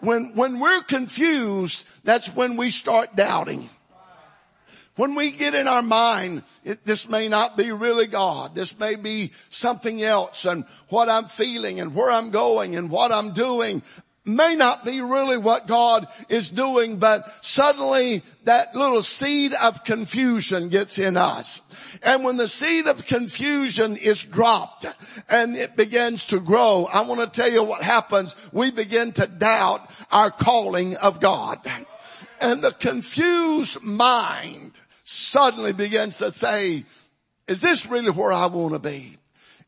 When, 0.00 0.34
when 0.34 0.60
we're 0.60 0.82
confused, 0.82 1.86
that's 2.04 2.34
when 2.34 2.56
we 2.56 2.70
start 2.70 3.16
doubting. 3.16 3.68
When 4.96 5.16
we 5.16 5.32
get 5.32 5.54
in 5.54 5.66
our 5.66 5.82
mind, 5.82 6.44
it, 6.62 6.84
this 6.84 7.08
may 7.08 7.28
not 7.28 7.56
be 7.56 7.72
really 7.72 8.06
God. 8.06 8.54
This 8.54 8.78
may 8.78 8.94
be 8.94 9.32
something 9.48 10.00
else 10.00 10.44
and 10.44 10.64
what 10.88 11.08
I'm 11.08 11.24
feeling 11.24 11.80
and 11.80 11.94
where 11.94 12.12
I'm 12.12 12.30
going 12.30 12.76
and 12.76 12.90
what 12.90 13.10
I'm 13.10 13.32
doing 13.32 13.82
may 14.24 14.54
not 14.54 14.84
be 14.84 15.00
really 15.02 15.36
what 15.36 15.66
God 15.66 16.06
is 16.28 16.50
doing, 16.50 16.98
but 16.98 17.28
suddenly 17.44 18.22
that 18.44 18.74
little 18.74 19.02
seed 19.02 19.52
of 19.52 19.84
confusion 19.84 20.70
gets 20.70 20.98
in 20.98 21.16
us. 21.16 21.60
And 22.02 22.24
when 22.24 22.36
the 22.36 22.48
seed 22.48 22.86
of 22.86 23.04
confusion 23.06 23.96
is 23.96 24.22
dropped 24.22 24.86
and 25.28 25.56
it 25.56 25.76
begins 25.76 26.26
to 26.26 26.40
grow, 26.40 26.88
I 26.90 27.02
want 27.02 27.20
to 27.20 27.40
tell 27.40 27.50
you 27.50 27.64
what 27.64 27.82
happens. 27.82 28.34
We 28.52 28.70
begin 28.70 29.12
to 29.12 29.26
doubt 29.26 29.90
our 30.10 30.30
calling 30.30 30.96
of 30.96 31.20
God. 31.20 31.60
And 32.40 32.62
the 32.62 32.72
confused 32.72 33.82
mind 33.82 34.72
suddenly 35.04 35.72
begins 35.72 36.18
to 36.18 36.30
say, 36.30 36.84
is 37.46 37.60
this 37.60 37.86
really 37.86 38.10
where 38.10 38.32
I 38.32 38.46
want 38.46 38.72
to 38.72 38.78
be? 38.78 39.16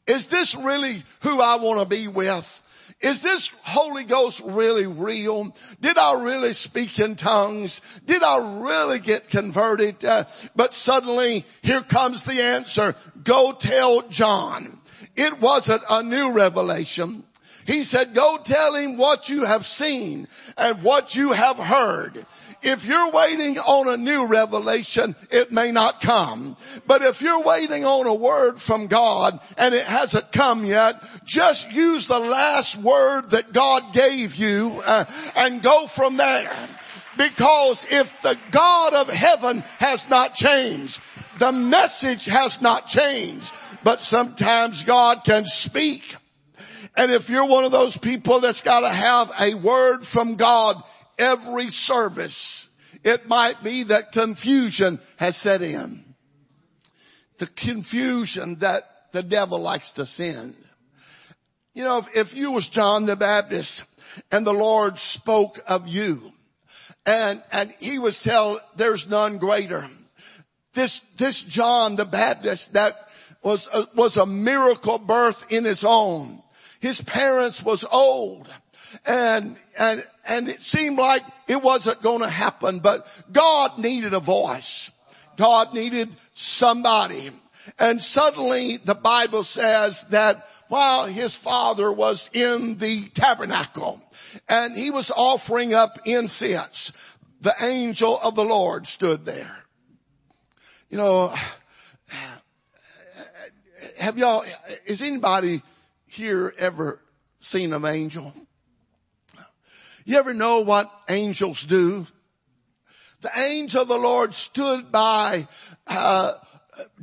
Is 0.07 0.29
this 0.29 0.55
really 0.55 1.03
who 1.23 1.41
I 1.41 1.57
want 1.57 1.81
to 1.81 1.97
be 1.97 2.09
with? 2.09 2.63
Is 3.01 3.21
this 3.21 3.55
Holy 3.63 4.05
Ghost 4.05 4.41
really 4.45 4.87
real? 4.87 5.55
Did 5.81 5.99
I 5.99 6.23
really 6.23 6.55
speak 6.55 6.99
in 6.99 7.15
tongues? 7.15 8.01
Did 8.07 8.23
I 8.23 8.63
really 8.63 8.99
get 8.99 9.29
converted? 9.29 10.03
Uh, 10.03 10.25
but 10.55 10.73
suddenly 10.73 11.45
here 11.63 11.83
comes 11.83 12.25
the 12.25 12.41
answer. 12.41 12.95
Go 13.23 13.53
tell 13.53 14.09
John. 14.09 14.81
It 15.15 15.41
wasn't 15.41 15.83
a 15.91 16.03
new 16.03 16.33
revelation. 16.33 17.25
He 17.67 17.83
said, 17.83 18.15
go 18.15 18.39
tell 18.43 18.75
him 18.75 18.97
what 18.97 19.29
you 19.29 19.45
have 19.45 19.67
seen 19.67 20.29
and 20.57 20.83
what 20.83 21.17
you 21.17 21.33
have 21.33 21.59
heard. 21.59 22.25
If 22.63 22.87
you're 22.87 23.11
waiting 23.11 23.59
on 23.59 23.89
a 23.89 23.97
new 23.97 24.27
revelation, 24.27 25.15
it 25.31 25.53
may 25.53 25.73
not 25.73 26.01
come. 26.01 26.57
But 26.87 27.03
if 27.03 27.21
you're 27.21 27.43
waiting 27.43 27.85
on 27.85 28.07
a 28.07 28.15
word 28.15 28.61
from 28.61 28.87
God 28.87 29.41
and 29.59 29.75
it 29.75 29.85
hasn't 29.85 30.33
come 30.33 30.65
yet, 30.65 30.95
just 31.25 31.73
use 31.73 32.07
the 32.07 32.19
last 32.19 32.77
word 32.77 33.31
that 33.31 33.53
God 33.53 33.93
gave 33.93 34.37
you 34.37 34.81
uh, 34.85 35.05
and 35.37 35.63
go 35.63 35.87
from 35.87 36.17
there. 36.17 36.69
Because 37.19 37.87
if 37.91 38.23
the 38.23 38.39
God 38.51 38.95
of 38.95 39.11
heaven 39.11 39.61
has 39.79 40.09
not 40.09 40.35
changed, 40.35 41.01
the 41.39 41.53
message 41.53 42.27
has 42.27 42.63
not 42.63 42.87
changed, 42.87 43.53
but 43.83 44.01
sometimes 44.01 44.83
God 44.83 45.25
can 45.25 45.45
speak. 45.47 46.17
And 46.97 47.13
if 47.13 47.29
you're 47.29 47.47
one 47.47 47.65
of 47.65 47.73
those 47.73 47.97
people 47.97 48.41
that's 48.41 48.63
got 48.63 48.81
to 48.81 48.89
have 48.89 49.31
a 49.39 49.55
word 49.55 50.01
from 50.03 50.37
God 50.37 50.77
every 51.19 51.71
service, 51.71 52.71
it 53.05 53.29
might 53.29 53.63
be 53.63 53.85
that 53.85 54.13
confusion 54.13 54.99
has 55.19 55.37
set 55.37 55.63
in. 55.63 56.05
The 57.39 57.47
confusion 57.49 58.57
that 58.57 59.13
the 59.13 59.23
devil 59.23 59.59
likes 59.59 59.93
to 59.93 60.07
send. 60.07 60.55
You 61.75 61.85
know, 61.85 61.99
if, 61.99 62.17
if 62.17 62.37
you 62.37 62.53
was 62.53 62.69
John 62.69 63.05
the 63.05 63.17
Baptist 63.17 63.85
and 64.33 64.47
the 64.47 64.55
Lord 64.55 64.99
spoke 64.99 65.61
of 65.69 65.87
you 65.87 66.33
and, 67.05 67.43
and 67.53 67.75
he 67.79 67.99
was 67.99 68.23
tell 68.23 68.61
there's 68.77 69.09
none 69.09 69.39
greater. 69.39 69.87
This, 70.73 71.01
this 71.17 71.43
John 71.43 71.97
the 71.97 72.05
Baptist 72.05 72.73
that 72.73 72.95
was 73.43 73.69
a, 73.73 73.87
was 73.95 74.17
a 74.17 74.27
miracle 74.27 74.99
birth 74.99 75.53
in 75.53 75.65
his 75.65 75.85
own. 75.85 76.43
His 76.87 77.01
parents 77.01 77.65
was 77.65 77.83
old 77.83 78.49
and, 79.05 79.61
and, 79.77 80.07
and 80.25 80.49
it 80.49 80.61
seemed 80.61 80.99
like 80.99 81.23
it 81.49 81.61
wasn't 81.61 82.01
going 82.01 82.21
to 82.21 82.29
happen, 82.29 82.79
but 82.79 83.25
God 83.33 83.77
needed 83.79 84.15
a 84.15 84.21
voice. 84.21 84.93
God 85.37 85.75
needed 85.75 86.09
somebody. 86.35 87.31
And 87.81 88.01
suddenly 88.01 88.77
the 88.77 88.95
Bible 88.95 89.43
says 89.43 90.05
that 90.11 90.47
while 90.69 91.07
his 91.07 91.35
father 91.35 91.91
was 91.91 92.31
in 92.33 92.79
the 92.79 93.09
tabernacle 93.15 94.01
and 94.49 94.77
he 94.77 94.93
was 94.93 95.11
offering 95.11 95.75
up 95.75 95.99
incense, 96.05 97.19
the 97.41 97.55
angel 97.61 98.17
of 98.23 98.37
the 98.37 98.45
Lord 98.45 98.87
stood 98.87 99.25
there. 99.25 99.57
You 100.89 100.99
know, 100.99 101.35
have 103.99 104.19
y'all, 104.19 104.45
is 104.85 105.03
anybody 105.03 105.63
here 106.17 106.55
ever 106.59 107.01
seen 107.41 107.73
an 107.75 107.85
angel? 107.85 108.33
You 110.07 110.19
ever 110.19 110.33
know 110.33 110.61
what 110.61 110.91
angels 111.11 111.65
do? 111.65 112.07
The 113.21 113.31
angel 113.49 113.83
of 113.83 113.89
the 113.89 113.99
Lord 113.99 114.35
stood 114.35 114.91
by 114.91 115.47
uh, 115.87 116.33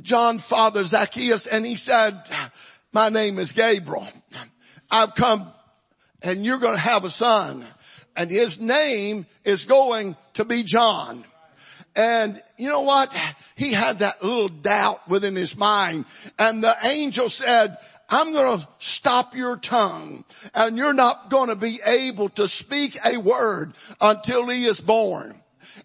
John 0.02 0.38
father 0.38 0.84
Zacchaeus 0.84 1.46
and 1.46 1.64
he 1.64 1.76
said, 1.76 2.18
my 2.92 3.08
name 3.08 3.38
is 3.38 3.52
Gabriel. 3.52 4.08
I've 4.90 5.14
come 5.14 5.46
and 6.22 6.44
you're 6.44 6.58
going 6.58 6.74
to 6.74 6.80
have 6.80 7.04
a 7.04 7.10
son 7.10 7.64
and 8.16 8.30
his 8.30 8.60
name 8.60 9.26
is 9.44 9.64
going 9.64 10.16
to 10.34 10.44
be 10.44 10.62
John. 10.64 11.24
And 11.94 12.42
you 12.56 12.68
know 12.68 12.80
what? 12.80 13.16
He 13.54 13.72
had 13.72 14.00
that 14.00 14.24
little 14.24 14.48
doubt 14.48 15.08
within 15.08 15.36
his 15.36 15.56
mind 15.56 16.06
and 16.36 16.64
the 16.64 16.74
angel 16.84 17.28
said, 17.28 17.76
I'm 18.08 18.32
going 18.32 18.60
to 18.60 18.68
stop 18.78 19.34
your 19.34 19.56
tongue 19.56 20.24
and 20.54 20.76
you're 20.76 20.94
not 20.94 21.30
going 21.30 21.48
to 21.48 21.56
be 21.56 21.80
able 21.84 22.28
to 22.30 22.46
speak 22.48 22.98
a 23.04 23.18
word 23.18 23.72
until 24.00 24.48
he 24.48 24.64
is 24.64 24.80
born. 24.80 25.40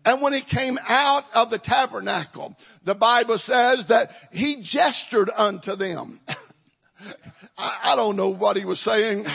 And 0.05 0.21
when 0.21 0.33
he 0.33 0.41
came 0.41 0.77
out 0.87 1.25
of 1.33 1.49
the 1.49 1.57
tabernacle, 1.57 2.57
the 2.83 2.95
Bible 2.95 3.37
says 3.37 3.87
that 3.87 4.11
he 4.31 4.57
gestured 4.61 5.29
unto 5.35 5.75
them. 5.75 6.19
I, 7.59 7.95
don't 7.95 8.15
know 8.15 8.29
what 8.29 8.55
he 8.55 8.65
was 8.65 8.79
saying. 8.79 9.25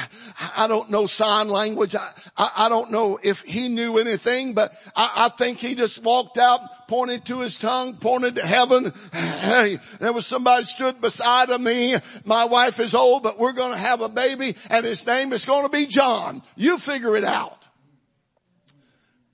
I 0.56 0.66
don't 0.66 0.90
know 0.90 1.06
sign 1.06 1.48
language. 1.48 1.94
I, 1.94 2.10
I, 2.37 2.50
I 2.56 2.68
don't 2.68 2.90
know 2.90 3.18
if 3.22 3.42
he 3.42 3.68
knew 3.68 3.98
anything, 3.98 4.54
but 4.54 4.72
I, 4.96 5.12
I, 5.16 5.28
think 5.28 5.58
he 5.58 5.74
just 5.74 6.02
walked 6.02 6.38
out, 6.38 6.88
pointed 6.88 7.26
to 7.26 7.40
his 7.40 7.58
tongue, 7.58 7.96
pointed 7.96 8.37
to 8.37 8.46
heaven. 8.46 8.92
Hey, 9.12 9.76
there 10.00 10.12
was 10.12 10.26
somebody 10.26 10.64
stood 10.64 11.00
beside 11.00 11.50
of 11.50 11.60
me. 11.60 11.92
My 12.24 12.46
wife 12.46 12.80
is 12.80 12.94
old, 12.94 13.22
but 13.22 13.38
we're 13.38 13.52
going 13.52 13.72
to 13.72 13.78
have 13.78 14.00
a 14.00 14.08
baby 14.08 14.56
and 14.70 14.84
his 14.84 15.06
name 15.06 15.32
is 15.32 15.44
going 15.44 15.64
to 15.64 15.70
be 15.70 15.87
John. 15.87 16.42
You 16.56 16.78
figure 16.78 17.16
it 17.16 17.24
out. 17.24 17.66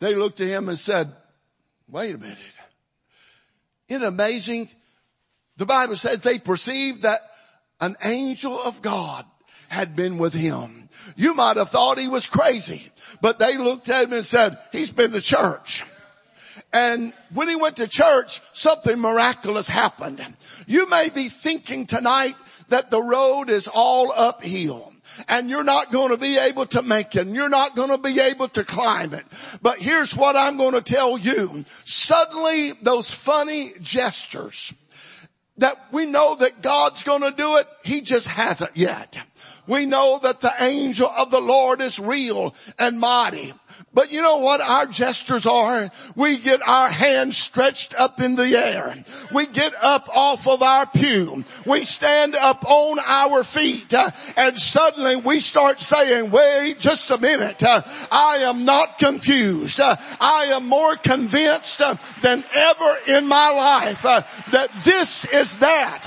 They 0.00 0.14
looked 0.14 0.40
at 0.40 0.48
him 0.48 0.68
and 0.68 0.78
said, 0.78 1.12
wait 1.88 2.14
a 2.14 2.18
minute. 2.18 2.38
Isn't 3.88 4.02
it 4.02 4.06
amazing? 4.06 4.68
The 5.56 5.66
Bible 5.66 5.96
says 5.96 6.20
they 6.20 6.38
perceived 6.38 7.02
that 7.02 7.20
an 7.80 7.96
angel 8.04 8.60
of 8.60 8.82
God 8.82 9.24
had 9.68 9.96
been 9.96 10.18
with 10.18 10.34
him. 10.34 10.88
You 11.16 11.34
might 11.34 11.56
have 11.56 11.70
thought 11.70 11.98
he 11.98 12.08
was 12.08 12.28
crazy, 12.28 12.90
but 13.20 13.38
they 13.38 13.56
looked 13.56 13.88
at 13.88 14.04
him 14.04 14.12
and 14.12 14.26
said, 14.26 14.58
he's 14.72 14.90
been 14.90 15.12
to 15.12 15.20
church. 15.20 15.84
And 16.72 17.12
when 17.32 17.48
he 17.48 17.56
went 17.56 17.76
to 17.76 17.88
church, 17.88 18.40
something 18.52 18.98
miraculous 18.98 19.68
happened. 19.68 20.24
You 20.66 20.88
may 20.88 21.08
be 21.14 21.28
thinking 21.28 21.86
tonight 21.86 22.34
that 22.68 22.90
the 22.90 23.02
road 23.02 23.50
is 23.50 23.68
all 23.72 24.12
uphill 24.12 24.92
and 25.28 25.50
you're 25.50 25.64
not 25.64 25.90
going 25.90 26.10
to 26.10 26.16
be 26.16 26.38
able 26.38 26.66
to 26.66 26.82
make 26.82 27.16
it 27.16 27.26
and 27.26 27.34
you're 27.34 27.48
not 27.48 27.74
going 27.74 27.90
to 27.90 27.98
be 27.98 28.20
able 28.20 28.48
to 28.48 28.64
climb 28.64 29.12
it. 29.14 29.24
But 29.62 29.78
here's 29.78 30.16
what 30.16 30.36
I'm 30.36 30.56
going 30.56 30.74
to 30.74 30.82
tell 30.82 31.18
you. 31.18 31.64
Suddenly 31.84 32.72
those 32.82 33.12
funny 33.12 33.72
gestures 33.80 34.72
that 35.60 35.78
we 35.92 36.06
know 36.06 36.34
that 36.36 36.62
God's 36.62 37.02
gonna 37.02 37.30
do 37.30 37.56
it, 37.56 37.66
He 37.84 38.00
just 38.00 38.26
hasn't 38.26 38.76
yet. 38.76 39.16
We 39.66 39.86
know 39.86 40.18
that 40.22 40.40
the 40.40 40.52
angel 40.60 41.08
of 41.08 41.30
the 41.30 41.40
Lord 41.40 41.80
is 41.80 41.98
real 41.98 42.54
and 42.78 42.98
mighty. 42.98 43.54
But 43.92 44.12
you 44.12 44.22
know 44.22 44.38
what 44.38 44.60
our 44.60 44.86
gestures 44.86 45.46
are? 45.46 45.90
We 46.16 46.38
get 46.38 46.60
our 46.66 46.88
hands 46.88 47.36
stretched 47.36 47.94
up 47.94 48.20
in 48.20 48.36
the 48.36 48.56
air. 48.56 48.94
We 49.32 49.46
get 49.46 49.72
up 49.82 50.08
off 50.14 50.46
of 50.46 50.62
our 50.62 50.86
pew. 50.86 51.44
We 51.66 51.84
stand 51.84 52.34
up 52.34 52.64
on 52.64 52.98
our 53.00 53.42
feet 53.44 53.92
uh, 53.92 54.10
and 54.36 54.56
suddenly 54.56 55.16
we 55.16 55.40
start 55.40 55.80
saying, 55.80 56.30
wait 56.30 56.78
just 56.78 57.10
a 57.10 57.20
minute. 57.20 57.62
Uh, 57.62 57.82
I 58.10 58.38
am 58.42 58.64
not 58.64 58.98
confused. 58.98 59.80
Uh, 59.80 59.96
I 60.20 60.50
am 60.52 60.66
more 60.66 60.96
convinced 60.96 61.78
than 61.78 62.44
ever 62.54 62.96
in 63.08 63.26
my 63.26 63.50
life 63.50 64.02
that 64.02 64.70
this 64.84 65.24
is 65.26 65.58
that 65.58 66.06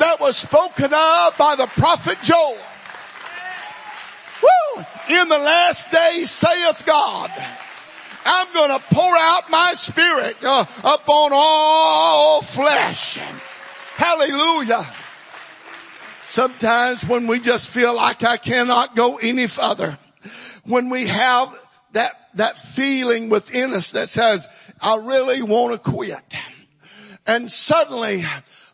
that 0.00 0.18
was 0.18 0.36
spoken 0.36 0.86
of 0.86 1.36
by 1.38 1.54
the 1.56 1.68
prophet 1.76 2.16
Joel. 2.22 2.56
Woo! 4.42 4.84
In 5.10 5.28
the 5.28 5.38
last 5.38 5.90
days 5.90 6.30
saith 6.30 6.86
God, 6.86 7.32
I'm 8.24 8.52
going 8.54 8.78
to 8.78 8.84
pour 8.94 9.12
out 9.12 9.50
my 9.50 9.72
spirit 9.74 10.36
uh, 10.44 10.64
upon 10.84 11.32
all 11.34 12.42
flesh. 12.42 13.18
Hallelujah. 13.96 14.86
Sometimes 16.22 17.04
when 17.08 17.26
we 17.26 17.40
just 17.40 17.68
feel 17.68 17.96
like 17.96 18.22
I 18.22 18.36
cannot 18.36 18.94
go 18.94 19.16
any 19.16 19.48
further, 19.48 19.98
when 20.64 20.90
we 20.90 21.08
have 21.08 21.58
that, 21.90 22.12
that 22.34 22.56
feeling 22.56 23.30
within 23.30 23.74
us 23.74 23.90
that 23.92 24.10
says, 24.10 24.46
I 24.80 24.94
really 24.98 25.42
want 25.42 25.72
to 25.72 25.90
quit. 25.90 26.36
And 27.26 27.50
suddenly 27.50 28.22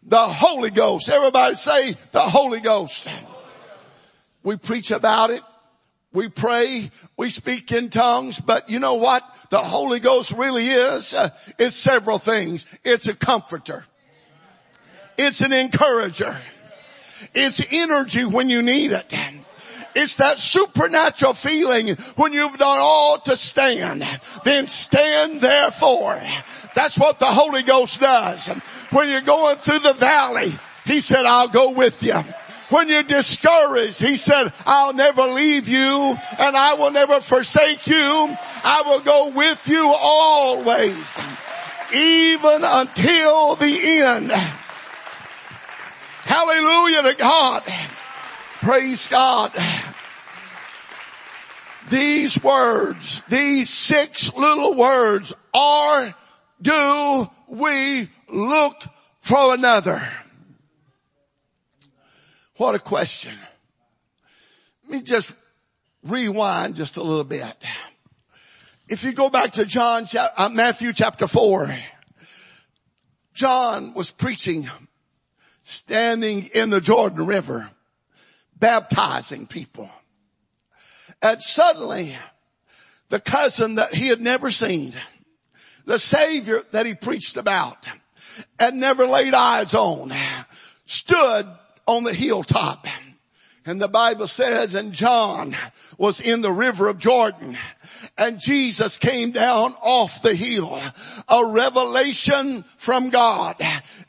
the 0.03 0.19
Holy 0.19 0.69
Ghost, 0.69 1.09
everybody 1.09 1.55
say 1.55 1.95
the 2.13 2.21
Holy 2.21 2.61
Ghost. 2.61 3.09
We 4.43 4.59
preach 4.59 4.91
about 4.91 5.31
it 5.31 5.41
we 6.13 6.29
pray, 6.29 6.91
we 7.17 7.31
speak 7.31 7.73
in 7.73 7.91
tongues, 7.91 8.41
but 8.41 8.71
you 8.71 8.79
know 8.79 8.95
what 8.95 9.23
the 9.51 9.59
Holy 9.59 10.01
Ghost 10.01 10.33
really 10.33 10.67
is? 10.67 11.13
Uh, 11.13 11.29
it's 11.59 11.77
several 11.77 12.19
things. 12.19 12.67
It's 12.85 13.07
a 13.07 13.15
comforter. 13.15 13.85
It's 15.19 15.41
an 15.41 15.53
encourager. 15.53 16.37
It's 17.35 17.73
energy 17.73 18.25
when 18.25 18.49
you 18.49 18.63
need 18.63 18.93
it. 18.93 19.15
It's 19.95 20.17
that 20.17 20.39
supernatural 20.39 21.33
feeling 21.33 21.89
when 22.17 22.35
you've 22.35 22.59
done 22.59 22.79
all 22.79 23.19
to 23.21 23.37
stand, 23.37 24.07
then 24.45 24.67
stand 24.67 25.41
therefore. 25.41 26.21
That's 26.75 26.99
what 26.99 27.19
the 27.19 27.27
Holy 27.27 27.63
Ghost 27.63 28.01
does. 28.01 28.49
When 28.91 29.09
you're 29.09 29.23
going 29.23 29.57
through 29.57 29.79
the 29.79 29.95
valley, 29.95 30.53
He 30.85 31.01
said, 31.01 31.25
I'll 31.27 31.49
go 31.49 31.71
with 31.73 32.03
you 32.03 32.23
when 32.71 32.89
you're 32.89 33.03
discouraged, 33.03 34.01
he 34.01 34.17
said, 34.17 34.53
I'll 34.67 34.93
never 34.93 35.23
leave 35.23 35.69
you 35.69 36.17
and 36.39 36.57
I 36.57 36.75
will 36.75 36.91
never 36.91 37.21
forsake 37.21 37.87
you. 37.87 38.37
I 38.65 38.83
will 38.87 39.01
go 39.01 39.29
with 39.29 39.69
you 39.69 39.95
always, 39.97 41.21
even 41.95 42.65
until 42.65 43.55
the 43.57 43.79
end. 44.03 44.33
Hallelujah 46.25 47.03
to 47.03 47.15
God. 47.17 47.63
Praise 48.61 49.07
God. 49.07 49.53
these 51.89 52.43
words, 52.43 53.23
these 53.25 53.71
six 53.71 54.35
little 54.35 54.75
words 54.75 55.33
are, 55.55 56.15
do 56.61 57.31
we 57.49 58.09
look 58.29 58.75
for 59.21 59.55
another? 59.55 60.03
What 62.57 62.75
a 62.75 62.79
question. 62.79 63.35
Let 64.85 64.93
me 64.99 65.03
just 65.03 65.35
rewind 66.03 66.77
just 66.77 66.97
a 66.97 67.03
little 67.03 67.25
bit. 67.25 67.55
If 68.89 69.05
you 69.05 69.13
go 69.13 69.29
back 69.29 69.53
to 69.53 69.67
John, 69.67 70.07
uh, 70.17 70.49
Matthew 70.51 70.93
chapter 70.95 71.27
four, 71.27 71.77
John 73.35 73.93
was 73.93 74.11
preaching, 74.11 74.67
standing 75.65 76.49
in 76.55 76.71
the 76.71 76.81
Jordan 76.81 77.27
River, 77.27 77.69
baptizing 78.59 79.47
people. 79.47 79.91
And 81.21 81.43
suddenly, 81.43 82.17
the 83.11 83.21
cousin 83.21 83.75
that 83.75 83.93
he 83.93 84.09
had 84.09 84.23
never 84.23 84.51
seen, 84.51 84.93
the 85.85 85.99
savior 85.99 86.63
that 86.71 86.87
he 86.87 86.95
preached 86.95 87.37
about 87.37 87.87
and 88.59 88.81
never 88.81 89.07
laid 89.07 89.35
eyes 89.35 89.75
on, 89.75 90.13
stood 90.87 91.47
on 91.87 92.05
the 92.05 92.15
hilltop. 92.15 92.87
And 93.65 93.81
the 93.81 93.89
Bible 93.89 94.29
says, 94.29 94.75
and 94.75 94.93
John 94.93 95.57
was 95.99 96.21
in 96.21 96.41
the 96.41 96.53
river 96.53 96.89
of 96.89 96.99
Jordan 96.99 97.57
and 98.19 98.39
Jesus 98.39 98.99
came 98.99 99.31
down 99.31 99.75
off 99.83 100.23
the 100.23 100.35
hill. 100.35 100.81
A 101.29 101.47
revelation 101.47 102.63
from 102.77 103.11
God. 103.11 103.57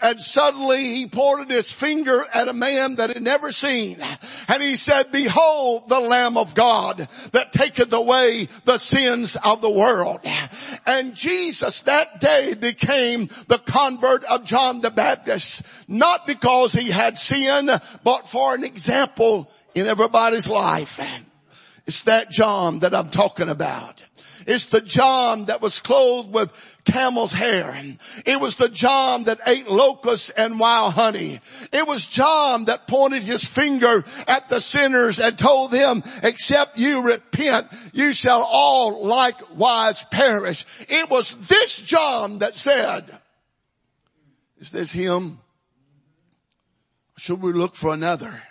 And 0.02 0.20
suddenly 0.20 0.84
he 0.84 1.08
pointed 1.08 1.50
his 1.50 1.72
finger 1.72 2.24
at 2.34 2.48
a 2.48 2.54
man 2.54 2.96
that 2.96 3.10
had 3.10 3.22
never 3.22 3.52
seen. 3.52 4.00
And 4.48 4.62
he 4.62 4.76
said, 4.76 5.12
behold 5.12 5.90
the 5.90 6.00
Lamb 6.00 6.38
of 6.38 6.56
God 6.56 7.08
that 7.32 7.54
taketh 7.54 7.92
away 7.94 8.48
the 8.66 8.78
sins 8.78 9.38
of 9.44 9.62
the 9.62 9.72
world. 9.72 10.22
And 10.86 11.16
Jesus 11.16 11.82
that 11.84 12.20
day 12.20 12.54
became 12.60 13.28
the 13.48 13.62
convert 13.66 14.24
of 14.26 14.46
John 14.46 14.82
the 14.82 14.92
Baptist. 14.92 15.88
Not 15.90 16.28
because 16.28 16.74
he 16.74 16.90
had 16.92 17.18
sin, 17.18 17.70
but 18.04 18.28
for 18.28 18.56
an 18.56 18.63
example 18.63 19.50
in 19.76 19.88
everybody's 19.88 20.48
life. 20.48 21.00
It's 21.88 22.02
that 22.02 22.30
John 22.30 22.80
that 22.80 22.93
I'm 22.93 23.10
talking 23.10 23.47
about. 23.47 24.04
It's 24.45 24.67
the 24.67 24.82
John 24.82 25.45
that 25.45 25.62
was 25.62 25.80
clothed 25.80 26.34
with 26.34 26.78
camel's 26.84 27.32
hair. 27.32 27.78
It 28.26 28.39
was 28.39 28.58
the 28.58 28.69
John 28.69 29.23
that 29.23 29.39
ate 29.47 29.69
locusts 29.69 30.30
and 30.30 30.60
wild 30.60 30.93
honey. 30.93 31.39
It 31.71 31.88
was 31.88 32.06
John 32.06 32.65
that 32.65 32.88
pointed 32.88 33.23
his 33.23 33.43
finger 33.43 34.04
at 34.28 34.50
the 34.50 34.60
sinners 34.60 35.19
and 35.19 35.38
told 35.39 35.71
them, 35.71 36.04
except 36.23 36.78
you 36.78 37.04
repent, 37.04 37.67
you 37.93 38.12
shall 38.12 38.45
all 38.50 39.06
likewise 39.06 40.04
perish. 40.12 40.65
It 40.89 41.10
was 41.10 41.36
this 41.47 41.82
John 41.82 42.39
that 42.39 42.56
said, 42.56 43.06
is 44.60 44.71
this 44.71 44.91
him? 44.91 45.39
Should 47.17 47.41
we 47.41 47.54
look 47.54 47.76
for 47.76 47.93
another? 47.93 48.43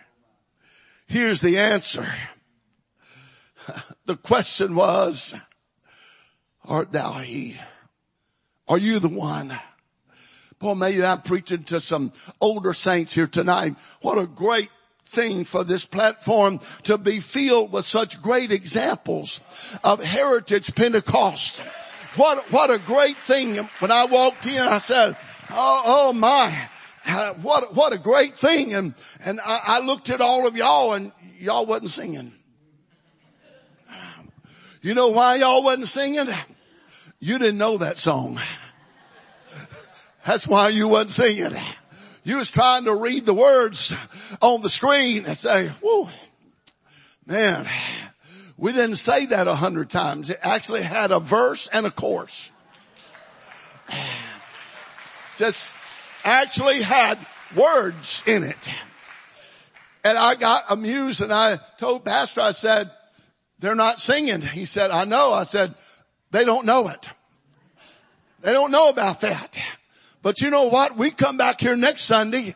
Here's 1.06 1.40
the 1.40 1.58
answer. 1.58 2.06
The 4.06 4.16
question 4.16 4.76
was, 4.76 5.34
art 6.64 6.92
thou 6.92 7.14
he? 7.14 7.56
Are 8.68 8.78
you 8.78 9.00
the 9.00 9.08
one? 9.08 9.52
Boy, 10.60 10.74
maybe 10.74 11.04
I'm 11.04 11.22
preaching 11.22 11.64
to 11.64 11.80
some 11.80 12.12
older 12.40 12.72
saints 12.72 13.12
here 13.12 13.26
tonight. 13.26 13.74
What 14.02 14.18
a 14.18 14.26
great 14.26 14.70
thing 15.06 15.44
for 15.44 15.64
this 15.64 15.84
platform 15.84 16.60
to 16.84 16.98
be 16.98 17.18
filled 17.18 17.72
with 17.72 17.84
such 17.84 18.22
great 18.22 18.52
examples 18.52 19.40
of 19.82 20.02
heritage 20.02 20.72
Pentecost. 20.76 21.58
What, 22.14 22.50
what 22.52 22.70
a 22.70 22.78
great 22.78 23.16
thing. 23.18 23.56
When 23.80 23.90
I 23.90 24.06
walked 24.06 24.46
in, 24.46 24.62
I 24.62 24.78
said, 24.78 25.16
oh, 25.50 25.82
oh 25.84 26.12
my, 26.12 26.68
what, 27.42 27.74
what 27.74 27.92
a 27.92 27.98
great 27.98 28.34
thing. 28.34 28.72
And, 28.72 28.94
and 29.24 29.40
I, 29.44 29.60
I 29.64 29.80
looked 29.80 30.10
at 30.10 30.20
all 30.20 30.46
of 30.46 30.56
y'all 30.56 30.92
and 30.94 31.10
y'all 31.38 31.66
wasn't 31.66 31.90
singing. 31.90 32.32
You 34.86 34.94
know 34.94 35.08
why 35.08 35.34
y'all 35.34 35.64
wasn't 35.64 35.88
singing? 35.88 36.28
You 37.18 37.40
didn't 37.40 37.58
know 37.58 37.78
that 37.78 37.96
song. 37.96 38.38
That's 40.24 40.46
why 40.46 40.68
you 40.68 40.86
wasn't 40.86 41.10
singing. 41.10 41.60
You 42.22 42.36
was 42.36 42.52
trying 42.52 42.84
to 42.84 42.94
read 42.94 43.26
the 43.26 43.34
words 43.34 43.92
on 44.40 44.62
the 44.62 44.68
screen 44.68 45.24
and 45.26 45.36
say, 45.36 45.66
whoa, 45.82 46.08
man, 47.26 47.66
we 48.56 48.70
didn't 48.70 48.98
say 48.98 49.26
that 49.26 49.48
a 49.48 49.56
hundred 49.56 49.90
times. 49.90 50.30
It 50.30 50.38
actually 50.40 50.82
had 50.82 51.10
a 51.10 51.18
verse 51.18 51.66
and 51.66 51.84
a 51.84 51.90
chorus. 51.90 52.52
Just 55.36 55.74
actually 56.22 56.80
had 56.80 57.18
words 57.56 58.22
in 58.24 58.44
it. 58.44 58.70
And 60.04 60.16
I 60.16 60.36
got 60.36 60.66
amused 60.70 61.22
and 61.22 61.32
I 61.32 61.58
told 61.76 62.04
pastor, 62.04 62.40
I 62.40 62.52
said, 62.52 62.88
they're 63.58 63.74
not 63.74 63.98
singing. 63.98 64.40
He 64.42 64.64
said, 64.64 64.90
I 64.90 65.04
know. 65.04 65.32
I 65.32 65.44
said, 65.44 65.74
they 66.30 66.44
don't 66.44 66.66
know 66.66 66.88
it. 66.88 67.10
They 68.42 68.52
don't 68.52 68.70
know 68.70 68.88
about 68.88 69.22
that. 69.22 69.58
But 70.22 70.40
you 70.40 70.50
know 70.50 70.64
what? 70.64 70.96
We 70.96 71.10
come 71.10 71.36
back 71.36 71.60
here 71.60 71.76
next 71.76 72.02
Sunday 72.02 72.54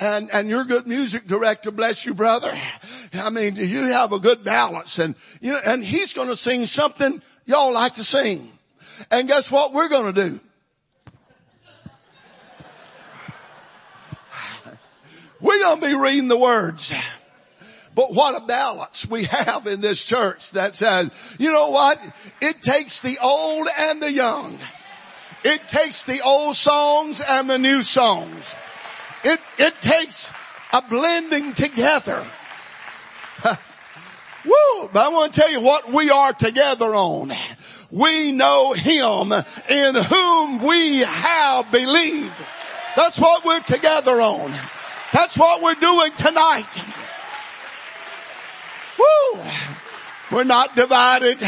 and, 0.00 0.28
and 0.32 0.48
your 0.48 0.64
good 0.64 0.86
music 0.86 1.26
director, 1.26 1.70
bless 1.70 2.04
you 2.04 2.14
brother. 2.14 2.52
I 3.14 3.30
mean, 3.30 3.54
do 3.54 3.66
you 3.66 3.92
have 3.92 4.12
a 4.12 4.18
good 4.18 4.44
balance 4.44 4.98
and, 4.98 5.14
you 5.40 5.52
know, 5.52 5.60
and 5.66 5.84
he's 5.84 6.14
going 6.14 6.28
to 6.28 6.36
sing 6.36 6.66
something 6.66 7.22
y'all 7.44 7.72
like 7.72 7.94
to 7.94 8.04
sing. 8.04 8.50
And 9.10 9.28
guess 9.28 9.50
what 9.50 9.72
we're 9.72 9.88
going 9.88 10.14
to 10.14 10.28
do? 10.28 10.40
We're 15.40 15.58
going 15.58 15.80
to 15.80 15.86
be 15.88 15.94
reading 15.94 16.28
the 16.28 16.38
words. 16.38 16.94
But 17.94 18.14
what 18.14 18.40
a 18.40 18.46
balance 18.46 19.06
we 19.08 19.24
have 19.24 19.66
in 19.66 19.80
this 19.80 20.04
church 20.04 20.52
that 20.52 20.74
says, 20.74 21.36
you 21.38 21.52
know 21.52 21.70
what? 21.70 21.98
It 22.40 22.62
takes 22.62 23.00
the 23.00 23.18
old 23.22 23.68
and 23.78 24.02
the 24.02 24.12
young. 24.12 24.58
It 25.44 25.66
takes 25.68 26.04
the 26.04 26.20
old 26.24 26.56
songs 26.56 27.20
and 27.26 27.50
the 27.50 27.58
new 27.58 27.82
songs. 27.82 28.54
It, 29.24 29.40
it 29.58 29.74
takes 29.80 30.32
a 30.72 30.82
blending 30.82 31.52
together. 31.52 32.24
Woo! 34.44 34.88
But 34.92 35.06
I 35.06 35.08
want 35.08 35.34
to 35.34 35.40
tell 35.40 35.50
you 35.50 35.60
what 35.60 35.92
we 35.92 36.10
are 36.10 36.32
together 36.32 36.86
on. 36.86 37.32
We 37.90 38.32
know 38.32 38.72
Him 38.72 39.32
in 39.32 39.94
whom 39.94 40.62
we 40.62 41.00
have 41.00 41.70
believed. 41.70 42.32
That's 42.96 43.18
what 43.18 43.44
we're 43.44 43.60
together 43.60 44.20
on. 44.20 44.52
That's 45.12 45.36
what 45.36 45.62
we're 45.62 45.74
doing 45.74 46.12
tonight. 46.16 47.01
Woo! 49.02 49.40
We're 50.30 50.44
not 50.44 50.76
divided. 50.76 51.42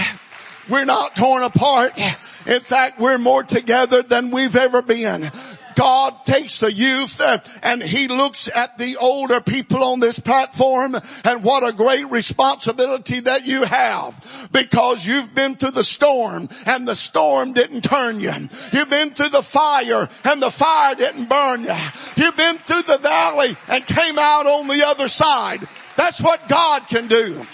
We're 0.68 0.84
not 0.84 1.14
torn 1.14 1.42
apart. 1.42 1.98
In 2.46 2.60
fact, 2.60 2.98
we're 2.98 3.18
more 3.18 3.42
together 3.42 4.02
than 4.02 4.30
we've 4.30 4.56
ever 4.56 4.82
been. 4.82 5.30
God 5.74 6.14
takes 6.24 6.60
the 6.60 6.72
youth 6.72 7.20
uh, 7.20 7.38
and 7.62 7.82
he 7.82 8.08
looks 8.08 8.48
at 8.54 8.78
the 8.78 8.96
older 8.96 9.40
people 9.40 9.82
on 9.82 10.00
this 10.00 10.18
platform 10.18 10.96
and 11.24 11.44
what 11.44 11.66
a 11.66 11.72
great 11.72 12.10
responsibility 12.10 13.20
that 13.20 13.46
you 13.46 13.64
have 13.64 14.48
because 14.52 15.06
you've 15.06 15.34
been 15.34 15.56
through 15.56 15.72
the 15.72 15.84
storm 15.84 16.48
and 16.66 16.86
the 16.86 16.94
storm 16.94 17.52
didn't 17.52 17.82
turn 17.82 18.20
you. 18.20 18.32
You've 18.72 18.90
been 18.90 19.10
through 19.10 19.30
the 19.30 19.42
fire 19.42 20.08
and 20.24 20.42
the 20.42 20.50
fire 20.50 20.94
didn't 20.94 21.28
burn 21.28 21.64
you. 21.64 21.76
You've 22.16 22.36
been 22.36 22.58
through 22.58 22.82
the 22.82 22.98
valley 22.98 23.56
and 23.68 23.84
came 23.84 24.18
out 24.18 24.46
on 24.46 24.68
the 24.68 24.86
other 24.86 25.08
side. 25.08 25.66
That's 25.96 26.20
what 26.20 26.48
God 26.48 26.88
can 26.88 27.06
do. 27.06 27.44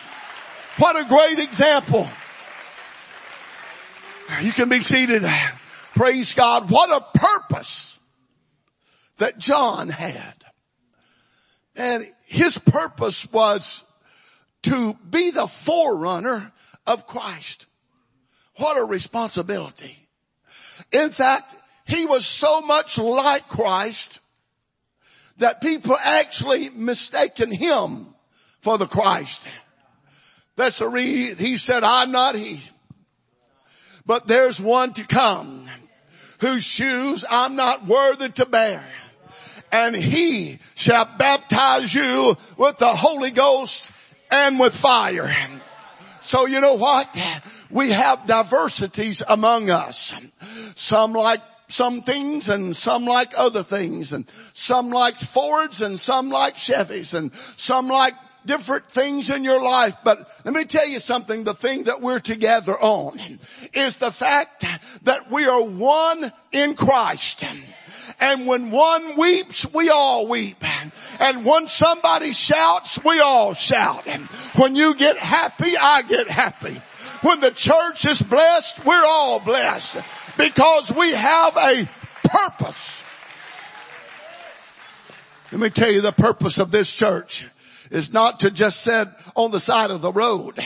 What 0.79 0.97
a 0.97 1.09
great 1.09 1.39
example. 1.39 2.09
You 4.43 4.53
can 4.53 4.69
be 4.69 4.83
seated. 4.83 5.25
Praise 5.95 6.35
God. 6.35 6.71
What 6.71 6.91
a 6.91 7.19
purpose 7.19 7.90
that 9.21 9.39
John 9.39 9.89
had. 9.89 10.35
And 11.77 12.05
his 12.27 12.59
purpose 12.59 13.31
was 13.31 13.85
to 14.63 14.95
be 15.09 15.31
the 15.31 15.47
forerunner 15.47 16.51
of 16.87 17.07
Christ. 17.07 17.67
What 18.57 18.79
a 18.79 18.85
responsibility. 18.85 19.97
In 20.91 21.11
fact, 21.11 21.55
he 21.87 22.07
was 22.07 22.27
so 22.27 22.63
much 22.63 22.99
like 22.99 23.47
Christ 23.49 24.21
that 25.37 25.61
people 25.61 25.97
actually 26.03 26.71
mistaken 26.71 27.53
him 27.53 28.07
for 28.61 28.79
the 28.79 28.87
Christ. 28.87 29.47
That's 30.57 30.79
the 30.79 30.89
reason 30.89 31.37
he 31.37 31.59
said, 31.59 31.85
I'm 31.85 32.11
not 32.11 32.37
he. 32.37 32.63
But 34.07 34.27
there's 34.27 34.61
one 34.61 34.95
to 34.95 35.07
come 35.07 35.67
whose 36.41 36.65
shoes 36.65 37.25
I'm 37.29 37.55
not 37.55 37.87
worthy 37.87 38.31
to 38.31 38.47
bear. 38.47 38.83
And 39.73 39.95
he 39.95 40.59
shall 40.75 41.09
baptize 41.19 41.95
you 41.95 42.37
with 42.57 42.79
the 42.79 42.89
Holy 42.89 43.31
Ghost 43.31 43.93
and 44.31 44.59
with 44.59 44.75
fire. 44.75 45.31
So 46.21 46.47
you 46.47 46.61
know 46.61 46.75
what? 46.75 47.09
We 47.71 47.91
have 47.91 48.27
diversities 48.27 49.23
among 49.29 49.71
us. 49.71 50.15
Some 50.75 51.13
like 51.13 51.41
some 51.69 52.03
things 52.03 52.49
and 52.49 52.77
some 52.77 53.05
like 53.05 53.33
other 53.37 53.63
things 53.63 54.13
and 54.13 54.29
some 54.55 54.91
like 54.91 55.17
Fords 55.17 55.83
and 55.83 55.99
some 55.99 56.29
like 56.29 56.57
Chevys 56.57 57.15
and 57.15 57.33
some 57.33 57.89
like 57.89 58.15
different 58.45 58.87
things 58.87 59.31
in 59.31 59.45
your 59.45 59.63
life. 59.63 59.97
But 60.05 60.29
let 60.45 60.55
me 60.55 60.65
tell 60.65 60.89
you 60.89 60.99
something. 60.99 61.45
The 61.45 61.55
thing 61.55 61.85
that 61.85 62.01
we're 62.01 62.21
together 62.21 62.73
on 62.73 63.21
is 63.73 63.97
the 63.97 64.11
fact 64.11 64.65
that 65.05 65.31
we 65.31 65.47
are 65.47 65.63
one 65.63 66.33
in 66.53 66.75
Christ. 66.75 67.45
And 68.21 68.47
when 68.47 68.71
one 68.71 69.17
weeps, 69.17 69.67
we 69.73 69.89
all 69.89 70.29
weep. 70.29 70.63
And 71.21 71.45
when 71.45 71.69
somebody 71.69 72.33
shouts, 72.33 73.03
we 73.03 73.21
all 73.21 73.55
shout. 73.55 74.07
When 74.57 74.77
you 74.77 74.95
get 74.95 75.17
happy, 75.17 75.77
I 75.77 76.03
get 76.03 76.29
happy. 76.29 76.81
When 77.23 77.41
the 77.41 77.51
church 77.51 78.05
is 78.07 78.21
blessed, 78.21 78.85
we're 78.85 79.05
all 79.05 79.41
blessed 79.41 80.03
because 80.39 80.93
we 80.93 81.13
have 81.13 81.57
a 81.57 81.89
purpose. 82.25 83.05
Let 85.53 85.61
me 85.61 85.71
tell 85.71 85.91
you 85.91 86.01
the 86.01 86.13
purpose 86.13 86.59
of 86.59 86.71
this 86.71 86.95
church 86.95 87.49
is 87.91 88.13
not 88.13 88.41
to 88.41 88.51
just 88.51 88.83
sit 88.83 89.09
on 89.35 89.51
the 89.51 89.61
side 89.61 89.91
of 89.91 90.01
the 90.01 90.13
road. 90.13 90.59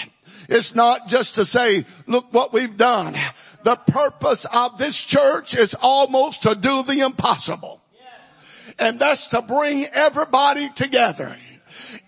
It's 0.49 0.75
not 0.75 1.09
just 1.09 1.37
to 1.37 1.45
say, 1.45 1.87
look 2.07 2.33
what 2.33 2.53
we've 2.53 2.77
done. 2.77 3.17
The 3.65 3.77
purpose 3.77 4.45
of 4.45 4.77
this 4.77 5.03
church 5.03 5.55
is 5.55 5.75
almost 5.81 6.43
to 6.43 6.55
do 6.55 6.83
the 6.83 7.01
impossible. 7.01 7.81
And 8.79 8.99
that's 8.99 9.29
to 9.29 9.41
bring 9.41 9.87
everybody 9.93 10.69
together. 10.69 11.35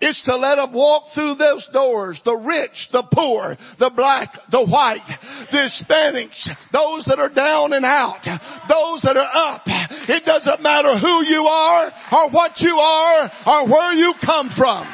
It's 0.00 0.22
to 0.22 0.36
let 0.36 0.56
them 0.56 0.72
walk 0.72 1.08
through 1.08 1.36
those 1.36 1.66
doors, 1.68 2.20
the 2.20 2.36
rich, 2.36 2.90
the 2.90 3.02
poor, 3.02 3.56
the 3.78 3.88
black, 3.88 4.50
the 4.50 4.64
white, 4.64 5.06
the 5.06 5.58
Hispanics, 5.64 6.54
those 6.72 7.06
that 7.06 7.18
are 7.18 7.30
down 7.30 7.72
and 7.72 7.86
out, 7.86 8.22
those 8.24 9.02
that 9.02 9.16
are 9.16 9.30
up. 9.34 9.62
It 10.08 10.26
doesn't 10.26 10.60
matter 10.60 10.96
who 10.98 11.24
you 11.24 11.46
are 11.46 11.86
or 12.12 12.30
what 12.30 12.62
you 12.62 12.76
are 12.76 13.30
or 13.46 13.66
where 13.66 13.94
you 13.94 14.12
come 14.14 14.50
from. 14.50 14.86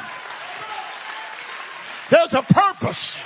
There's 2.09 2.33
a 2.33 2.43
purpose. 2.43 3.19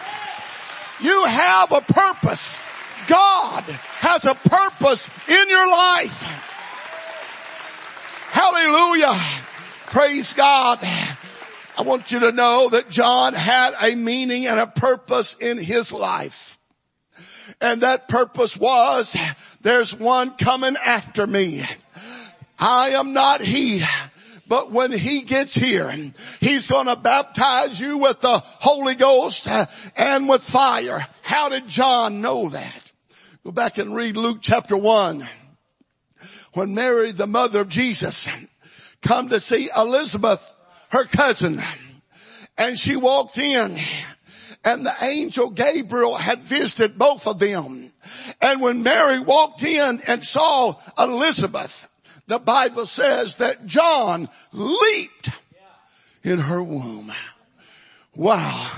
You 1.01 1.25
have 1.25 1.71
a 1.71 1.81
purpose. 1.81 2.63
God 3.07 3.63
has 3.63 4.25
a 4.25 4.35
purpose 4.35 5.09
in 5.27 5.49
your 5.49 5.71
life. 5.71 6.23
Hallelujah. 8.29 9.19
Praise 9.87 10.33
God. 10.33 10.79
I 11.77 11.83
want 11.83 12.11
you 12.11 12.19
to 12.21 12.31
know 12.31 12.69
that 12.69 12.89
John 12.89 13.33
had 13.33 13.73
a 13.81 13.95
meaning 13.95 14.47
and 14.47 14.59
a 14.59 14.67
purpose 14.67 15.35
in 15.39 15.57
his 15.57 15.93
life. 15.93 16.59
And 17.61 17.81
that 17.81 18.07
purpose 18.07 18.57
was, 18.57 19.15
there's 19.61 19.95
one 19.95 20.31
coming 20.31 20.75
after 20.75 21.25
me. 21.25 21.63
I 22.59 22.89
am 22.89 23.13
not 23.13 23.41
he. 23.41 23.83
But 24.47 24.71
when 24.71 24.91
he 24.91 25.23
gets 25.23 25.53
here, 25.53 25.91
he's 26.39 26.67
gonna 26.67 26.95
baptize 26.95 27.79
you 27.79 27.97
with 27.97 28.21
the 28.21 28.39
Holy 28.39 28.95
Ghost 28.95 29.47
and 29.97 30.29
with 30.29 30.41
fire. 30.41 31.05
How 31.21 31.49
did 31.49 31.67
John 31.67 32.21
know 32.21 32.49
that? 32.49 32.86
Go 33.47 33.53
back 33.53 33.77
and 33.77 33.95
read 33.95 34.17
Luke 34.17 34.39
chapter 34.41 34.75
one. 34.75 35.25
When 36.51 36.73
Mary, 36.73 37.13
the 37.13 37.27
mother 37.27 37.61
of 37.61 37.69
Jesus, 37.69 38.27
come 39.01 39.29
to 39.29 39.39
see 39.39 39.69
Elizabeth, 39.73 40.53
her 40.89 41.05
cousin, 41.05 41.61
and 42.57 42.77
she 42.77 42.97
walked 42.97 43.37
in 43.37 43.77
and 44.65 44.85
the 44.85 44.93
angel 45.01 45.49
Gabriel 45.51 46.17
had 46.17 46.39
visited 46.39 46.97
both 46.99 47.25
of 47.25 47.39
them. 47.39 47.93
And 48.41 48.59
when 48.59 48.83
Mary 48.83 49.21
walked 49.21 49.63
in 49.63 50.01
and 50.05 50.21
saw 50.21 50.73
Elizabeth, 50.99 51.87
the 52.27 52.39
Bible 52.39 52.85
says 52.85 53.37
that 53.37 53.65
John 53.65 54.27
leaped 54.51 55.29
in 56.21 56.39
her 56.39 56.61
womb. 56.61 57.13
Wow. 58.13 58.71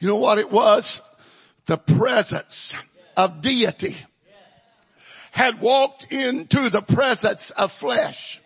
You 0.00 0.08
know 0.08 0.16
what 0.16 0.38
it 0.38 0.50
was? 0.50 1.02
The 1.66 1.76
presence 1.76 2.74
of 3.18 3.42
deity 3.42 3.96
had 5.32 5.60
walked 5.60 6.10
into 6.12 6.70
the 6.70 6.80
presence 6.80 7.50
of 7.50 7.72
flesh. 7.72 8.40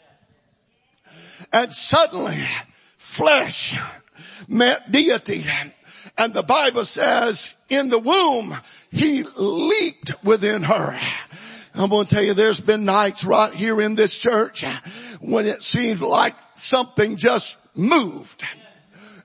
And 1.52 1.72
suddenly 1.72 2.42
flesh 2.96 3.78
met 4.48 4.90
deity. 4.90 5.44
And 6.16 6.32
the 6.32 6.42
Bible 6.42 6.86
says 6.86 7.54
in 7.68 7.90
the 7.90 7.98
womb, 7.98 8.56
he 8.90 9.24
leaped 9.36 10.24
within 10.24 10.62
her. 10.62 10.98
I'm 11.74 11.90
going 11.90 12.06
to 12.06 12.14
tell 12.14 12.24
you 12.24 12.34
there's 12.34 12.60
been 12.60 12.84
nights 12.84 13.24
right 13.24 13.52
here 13.52 13.80
in 13.80 13.94
this 13.94 14.18
church 14.18 14.64
when 15.20 15.46
it 15.46 15.62
seemed 15.62 16.00
like 16.00 16.34
something 16.54 17.16
just 17.16 17.58
moved. 17.76 18.44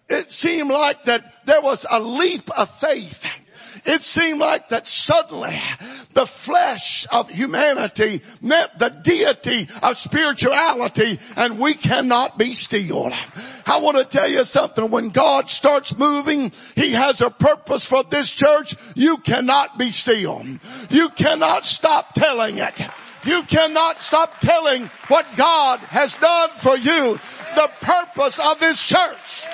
It 0.10 0.31
seemed 0.31 0.69
like 0.69 1.05
that 1.05 1.45
there 1.45 1.62
was 1.62 1.86
a 1.89 2.01
leap 2.01 2.49
of 2.57 2.69
faith 2.69 3.25
it 3.85 4.01
seemed 4.01 4.39
like 4.39 4.69
that 4.69 4.87
suddenly 4.87 5.59
the 6.13 6.25
flesh 6.25 7.05
of 7.11 7.29
humanity 7.29 8.21
met 8.41 8.79
the 8.79 8.89
deity 8.89 9.67
of 9.83 9.97
spirituality 9.97 11.19
and 11.35 11.59
we 11.59 11.73
cannot 11.73 12.37
be 12.37 12.55
still. 12.55 13.11
I 13.65 13.79
want 13.79 13.97
to 13.97 14.05
tell 14.05 14.27
you 14.27 14.43
something. 14.45 14.89
When 14.89 15.09
God 15.09 15.49
starts 15.49 15.97
moving, 15.97 16.51
He 16.75 16.93
has 16.93 17.21
a 17.21 17.29
purpose 17.29 17.85
for 17.85 18.03
this 18.03 18.31
church. 18.31 18.75
You 18.95 19.17
cannot 19.17 19.77
be 19.77 19.91
still. 19.91 20.43
You 20.89 21.09
cannot 21.09 21.65
stop 21.65 22.13
telling 22.13 22.57
it. 22.57 22.81
You 23.25 23.43
cannot 23.43 23.99
stop 23.99 24.39
telling 24.39 24.85
what 25.09 25.25
God 25.35 25.79
has 25.79 26.15
done 26.15 26.49
for 26.51 26.77
you. 26.77 27.19
The 27.55 27.71
purpose 27.81 28.39
of 28.39 28.59
this 28.59 28.87
church. 28.87 29.45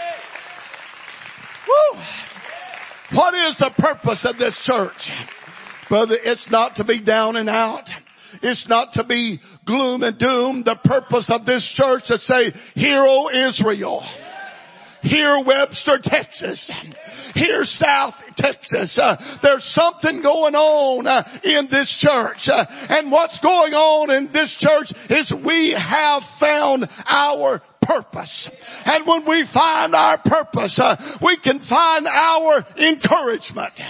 Woo. 1.67 1.99
What 3.13 3.35
is 3.35 3.57
the 3.57 3.69
purpose 3.69 4.25
of 4.25 4.39
this 4.39 4.63
church? 4.63 5.11
Brother, 5.87 6.17
it's 6.23 6.49
not 6.49 6.77
to 6.77 6.83
be 6.83 6.97
down 6.97 7.35
and 7.35 7.47
out. 7.47 7.95
It's 8.41 8.67
not 8.67 8.93
to 8.93 9.03
be 9.03 9.39
gloom 9.65 10.01
and 10.01 10.17
doom. 10.17 10.63
The 10.63 10.75
purpose 10.75 11.29
of 11.29 11.45
this 11.45 11.69
church 11.69 12.03
is 12.03 12.07
to 12.07 12.17
say, 12.17 12.51
hear 12.73 13.01
O 13.05 13.29
Israel. 13.29 14.03
Hear 15.03 15.43
Webster, 15.43 15.99
Texas. 15.99 16.71
Hear 17.35 17.65
South 17.65 18.35
Texas. 18.35 18.97
Uh, 18.97 19.21
there's 19.41 19.65
something 19.65 20.21
going 20.21 20.55
on 20.55 21.05
uh, 21.05 21.23
in 21.43 21.67
this 21.67 21.95
church. 21.95 22.49
Uh, 22.49 22.65
and 22.89 23.11
what's 23.11 23.39
going 23.39 23.73
on 23.73 24.11
in 24.11 24.31
this 24.31 24.55
church 24.55 24.93
is 25.11 25.33
we 25.33 25.71
have 25.71 26.23
found 26.23 26.87
our 27.07 27.61
purpose. 27.85 28.49
And 28.85 29.05
when 29.05 29.25
we 29.25 29.43
find 29.43 29.93
our 29.93 30.17
purpose, 30.17 30.79
uh, 30.79 30.95
we 31.21 31.37
can 31.37 31.59
find 31.59 32.07
our 32.07 32.65
encouragement. 32.77 33.81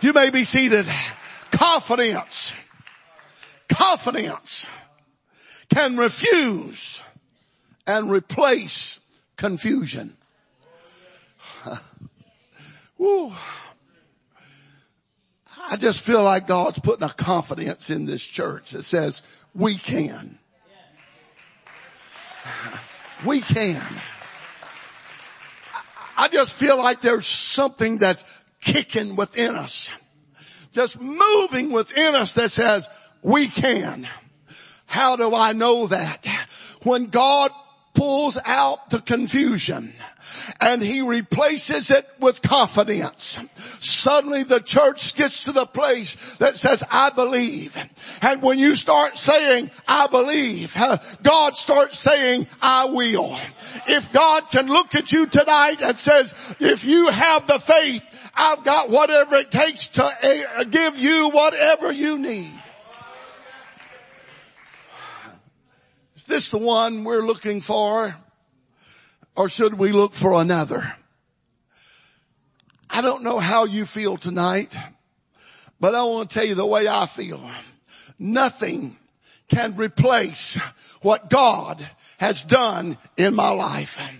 You 0.00 0.12
may 0.12 0.30
be 0.30 0.44
seated. 0.44 0.86
Confidence. 1.50 2.54
Confidence 3.68 4.68
can 5.68 5.96
refuse 5.96 7.02
and 7.86 8.10
replace 8.10 9.00
confusion. 9.36 10.16
Woo. 12.98 13.32
I 15.70 15.76
just 15.76 16.04
feel 16.04 16.22
like 16.22 16.46
God's 16.46 16.78
putting 16.78 17.06
a 17.06 17.12
confidence 17.12 17.90
in 17.90 18.06
this 18.06 18.24
church 18.24 18.70
that 18.70 18.84
says 18.84 19.22
we 19.54 19.74
can. 19.74 20.37
We 23.24 23.40
can. 23.40 23.82
I 26.16 26.28
just 26.28 26.52
feel 26.52 26.78
like 26.78 27.00
there's 27.00 27.26
something 27.26 27.98
that's 27.98 28.44
kicking 28.60 29.16
within 29.16 29.54
us. 29.54 29.90
Just 30.72 31.00
moving 31.00 31.72
within 31.72 32.14
us 32.14 32.34
that 32.34 32.50
says 32.50 32.88
we 33.22 33.48
can. 33.48 34.06
How 34.86 35.16
do 35.16 35.34
I 35.34 35.52
know 35.52 35.86
that? 35.86 36.26
When 36.82 37.06
God 37.06 37.50
pulls 37.98 38.38
out 38.44 38.90
the 38.90 39.00
confusion 39.00 39.92
and 40.60 40.80
he 40.80 41.02
replaces 41.02 41.90
it 41.90 42.08
with 42.20 42.40
confidence. 42.42 43.40
Suddenly 43.80 44.44
the 44.44 44.60
church 44.60 45.16
gets 45.16 45.44
to 45.44 45.52
the 45.52 45.66
place 45.66 46.36
that 46.36 46.56
says, 46.56 46.84
I 46.92 47.10
believe. 47.10 47.76
And 48.22 48.40
when 48.40 48.58
you 48.60 48.76
start 48.76 49.18
saying, 49.18 49.70
I 49.88 50.06
believe, 50.06 50.76
God 51.22 51.56
starts 51.56 51.98
saying, 51.98 52.46
I 52.62 52.84
will. 52.86 53.36
If 53.88 54.12
God 54.12 54.44
can 54.52 54.68
look 54.68 54.94
at 54.94 55.10
you 55.10 55.26
tonight 55.26 55.82
and 55.82 55.98
says, 55.98 56.56
if 56.60 56.84
you 56.84 57.08
have 57.08 57.48
the 57.48 57.58
faith, 57.58 58.30
I've 58.36 58.62
got 58.62 58.90
whatever 58.90 59.36
it 59.36 59.50
takes 59.50 59.88
to 59.88 60.08
eh, 60.22 60.64
give 60.70 60.96
you 60.98 61.30
whatever 61.30 61.92
you 61.92 62.18
need. 62.18 62.57
This 66.28 66.50
the 66.50 66.58
one 66.58 67.02
we're 67.04 67.22
looking 67.22 67.60
for? 67.60 68.14
Or 69.34 69.48
should 69.48 69.74
we 69.74 69.92
look 69.92 70.14
for 70.14 70.40
another? 70.40 70.94
I 72.90 73.00
don't 73.00 73.22
know 73.22 73.38
how 73.38 73.64
you 73.64 73.84
feel 73.84 74.16
tonight, 74.16 74.76
but 75.80 75.94
I 75.94 76.02
want 76.04 76.30
to 76.30 76.38
tell 76.38 76.46
you 76.46 76.54
the 76.54 76.66
way 76.66 76.86
I 76.88 77.06
feel. 77.06 77.40
Nothing 78.18 78.96
can 79.48 79.76
replace 79.76 80.56
what 81.02 81.30
God 81.30 81.86
has 82.18 82.44
done 82.44 82.98
in 83.16 83.34
my 83.34 83.50
life. 83.50 84.12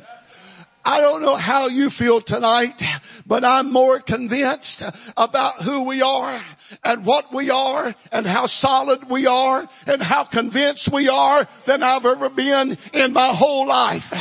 I 0.89 1.03
don't 1.03 1.21
know 1.21 1.37
how 1.37 1.67
you 1.67 1.91
feel 1.91 2.23
tonight, 2.23 2.83
but 3.27 3.45
I'm 3.45 3.71
more 3.71 4.01
convinced 4.01 4.83
about 5.19 5.61
who 5.61 5.85
we 5.85 6.01
are 6.01 6.41
and 6.83 7.05
what 7.05 7.31
we 7.31 7.51
are 7.51 7.95
and 8.11 8.25
how 8.25 8.47
solid 8.47 9.11
we 9.11 9.27
are 9.27 9.69
and 9.87 10.03
how 10.03 10.25
convinced 10.25 10.91
we 10.91 11.11
are 11.11 11.47
than 11.67 11.83
I've 11.83 12.07
ever 12.07 12.31
been 12.31 12.79
in 12.95 13.13
my 13.13 13.29
whole 13.29 13.69
life. 13.69 14.15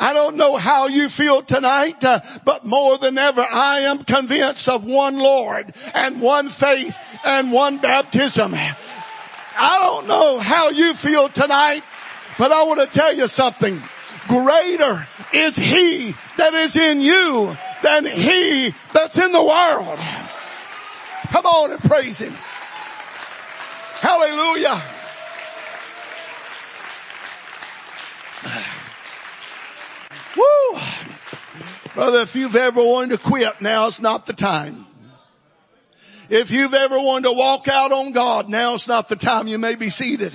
I 0.00 0.12
don't 0.12 0.34
know 0.34 0.56
how 0.56 0.88
you 0.88 1.08
feel 1.08 1.42
tonight, 1.42 2.02
uh, 2.02 2.18
but 2.44 2.66
more 2.66 2.98
than 2.98 3.16
ever 3.16 3.46
I 3.48 3.82
am 3.82 4.02
convinced 4.02 4.68
of 4.68 4.84
one 4.84 5.16
Lord 5.16 5.72
and 5.94 6.20
one 6.20 6.48
faith 6.48 7.20
and 7.24 7.52
one 7.52 7.78
baptism. 7.78 8.52
I 8.52 9.78
don't 9.80 10.08
know 10.08 10.40
how 10.40 10.70
you 10.70 10.92
feel 10.92 11.28
tonight, 11.28 11.82
but 12.36 12.50
I 12.50 12.64
want 12.64 12.80
to 12.80 12.98
tell 12.98 13.14
you 13.14 13.28
something. 13.28 13.80
Greater 14.30 15.08
is 15.32 15.56
he 15.56 16.14
that 16.36 16.54
is 16.54 16.76
in 16.76 17.00
you 17.00 17.52
than 17.82 18.06
he 18.06 18.72
that's 18.92 19.18
in 19.18 19.32
the 19.32 19.42
world. 19.42 19.98
Come 21.32 21.46
on 21.46 21.72
and 21.72 21.80
praise 21.82 22.20
him. 22.20 22.32
Hallelujah. 23.98 24.80
Woo! 30.36 30.78
Brother, 31.96 32.20
if 32.20 32.36
you've 32.36 32.54
ever 32.54 32.80
wanted 32.80 33.10
to 33.10 33.18
quit, 33.18 33.60
now's 33.60 33.98
not 33.98 34.26
the 34.26 34.32
time. 34.32 34.86
If 36.28 36.52
you've 36.52 36.74
ever 36.74 37.00
wanted 37.00 37.30
to 37.30 37.32
walk 37.32 37.66
out 37.66 37.90
on 37.90 38.12
God, 38.12 38.48
now's 38.48 38.86
not 38.86 39.08
the 39.08 39.16
time. 39.16 39.48
You 39.48 39.58
may 39.58 39.74
be 39.74 39.90
seated. 39.90 40.32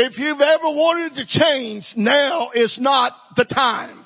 If 0.00 0.20
you've 0.20 0.40
ever 0.40 0.68
wanted 0.68 1.16
to 1.16 1.24
change, 1.24 1.96
now 1.96 2.50
is 2.54 2.78
not 2.78 3.16
the 3.34 3.44
time. 3.44 4.04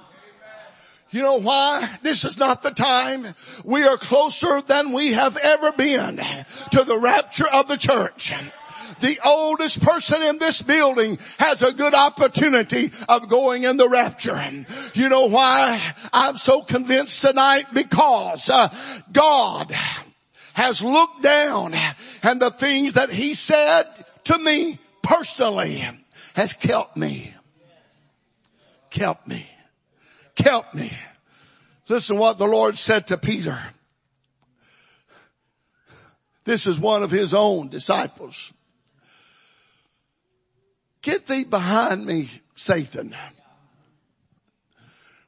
You 1.11 1.21
know 1.21 1.41
why? 1.41 1.87
This 2.03 2.25
is 2.25 2.39
not 2.39 2.63
the 2.63 2.71
time. 2.71 3.27
We 3.63 3.85
are 3.85 3.99
closer 3.99 4.63
than 4.63 4.93
we 4.93 5.13
have 5.13 5.37
ever 5.37 5.73
been 5.73 6.17
to 6.17 6.85
the 6.85 6.99
rapture 6.99 7.47
of 7.47 7.69
the 7.69 7.77
church. 7.77 8.33
The 9.01 9.19
oldest 9.23 9.83
person 9.83 10.23
in 10.23 10.39
this 10.39 10.63
building 10.63 11.19
has 11.39 11.61
a 11.61 11.75
good 11.75 11.93
opportunity 11.93 12.91
of 13.11 13.29
going 13.29 13.65
in 13.65 13.77
the 13.77 13.91
rapture. 13.91 14.35
And 14.35 14.65
you 14.95 15.11
know 15.11 15.27
why 15.29 15.79
I'm 16.11 16.39
so 16.39 16.63
convinced 16.63 17.21
tonight? 17.21 17.67
Because 17.75 18.49
uh, 18.49 18.69
God 19.13 19.71
has 20.55 20.81
looked 20.81 21.23
down 21.23 21.75
and 22.23 22.41
the 22.41 22.51
things 22.51 22.95
that 22.95 23.11
he 23.11 23.35
said 23.35 23.85
to 24.25 24.39
me 24.39 24.79
personally 25.03 25.83
has 26.35 26.53
kept 26.53 26.97
me. 26.97 27.35
Kept 28.91 29.27
me. 29.27 29.47
Kept 30.35 30.75
me. 30.75 30.91
Listen 31.89 32.19
what 32.19 32.39
the 32.39 32.47
Lord 32.47 32.77
said 32.77 33.09
to 33.09 33.19
Peter. 33.19 33.59
This 36.45 36.67
is 36.67 36.79
one 36.79 37.03
of 37.03 37.11
his 37.11 37.35
own 37.35 37.69
disciples. 37.69 38.53
Get 41.03 41.27
thee 41.27 41.45
behind 41.45 42.07
me, 42.07 42.29
Satan. 42.55 43.15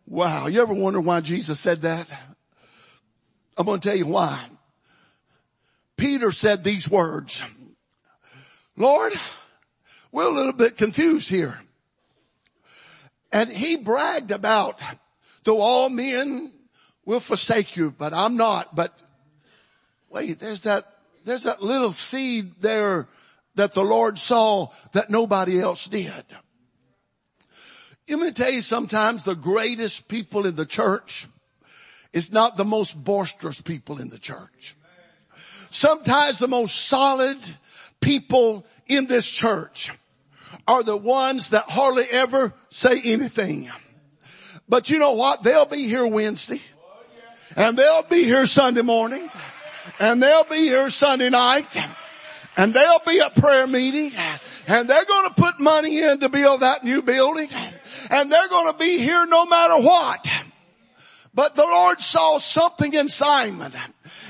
Wow. 0.06 0.46
You 0.46 0.62
ever 0.62 0.74
wonder 0.74 1.00
why 1.00 1.20
Jesus 1.20 1.58
said 1.58 1.82
that? 1.82 2.12
I'm 3.56 3.66
going 3.66 3.80
to 3.80 3.88
tell 3.88 3.96
you 3.96 4.06
why. 4.06 4.40
Peter 5.96 6.32
said 6.32 6.64
these 6.64 6.88
words. 6.88 7.44
Lord, 8.76 9.12
we're 10.14 10.30
a 10.30 10.32
little 10.32 10.52
bit 10.52 10.76
confused 10.76 11.28
here. 11.28 11.60
And 13.32 13.50
he 13.50 13.76
bragged 13.76 14.30
about, 14.30 14.80
though 15.42 15.60
all 15.60 15.90
men 15.90 16.52
will 17.04 17.18
forsake 17.18 17.76
you, 17.76 17.90
but 17.90 18.14
I'm 18.14 18.36
not. 18.36 18.76
But 18.76 18.96
wait, 20.10 20.38
there's 20.38 20.60
that, 20.60 20.86
there's 21.24 21.42
that 21.42 21.62
little 21.62 21.90
seed 21.90 22.52
there 22.60 23.08
that 23.56 23.74
the 23.74 23.82
Lord 23.82 24.16
saw 24.16 24.68
that 24.92 25.10
nobody 25.10 25.60
else 25.60 25.88
did. 25.88 26.12
Let 28.08 28.20
me 28.20 28.30
tell 28.30 28.52
you 28.52 28.60
sometimes 28.60 29.24
the 29.24 29.34
greatest 29.34 30.06
people 30.06 30.46
in 30.46 30.54
the 30.54 30.66
church 30.66 31.26
is 32.12 32.30
not 32.30 32.56
the 32.56 32.64
most 32.64 33.02
boisterous 33.02 33.60
people 33.60 34.00
in 34.00 34.10
the 34.10 34.20
church. 34.20 34.76
Sometimes 35.70 36.38
the 36.38 36.46
most 36.46 36.86
solid 36.86 37.38
people 38.00 38.64
in 38.86 39.06
this 39.06 39.28
church 39.28 39.90
are 40.66 40.82
the 40.82 40.96
ones 40.96 41.50
that 41.50 41.64
hardly 41.68 42.04
ever 42.10 42.52
say 42.70 43.00
anything. 43.04 43.70
But 44.68 44.90
you 44.90 44.98
know 44.98 45.14
what? 45.14 45.42
They'll 45.42 45.66
be 45.66 45.86
here 45.86 46.06
Wednesday. 46.06 46.60
And 47.56 47.76
they'll 47.76 48.02
be 48.02 48.24
here 48.24 48.46
Sunday 48.46 48.82
morning. 48.82 49.28
And 50.00 50.22
they'll 50.22 50.44
be 50.44 50.56
here 50.56 50.90
Sunday 50.90 51.30
night. 51.30 51.76
And 52.56 52.72
they'll 52.72 53.02
be 53.06 53.20
at 53.20 53.34
prayer 53.34 53.66
meeting. 53.66 54.12
And 54.66 54.88
they're 54.88 55.04
going 55.04 55.28
to 55.28 55.34
put 55.34 55.60
money 55.60 56.02
in 56.02 56.20
to 56.20 56.28
build 56.28 56.60
that 56.60 56.84
new 56.84 57.02
building. 57.02 57.48
And 58.10 58.32
they're 58.32 58.48
going 58.48 58.72
to 58.72 58.78
be 58.78 58.98
here 58.98 59.26
no 59.26 59.44
matter 59.46 59.82
what. 59.82 60.26
But 61.34 61.56
the 61.56 61.64
Lord 61.64 62.00
saw 62.00 62.38
something 62.38 62.94
in 62.94 63.08
Simon. 63.08 63.72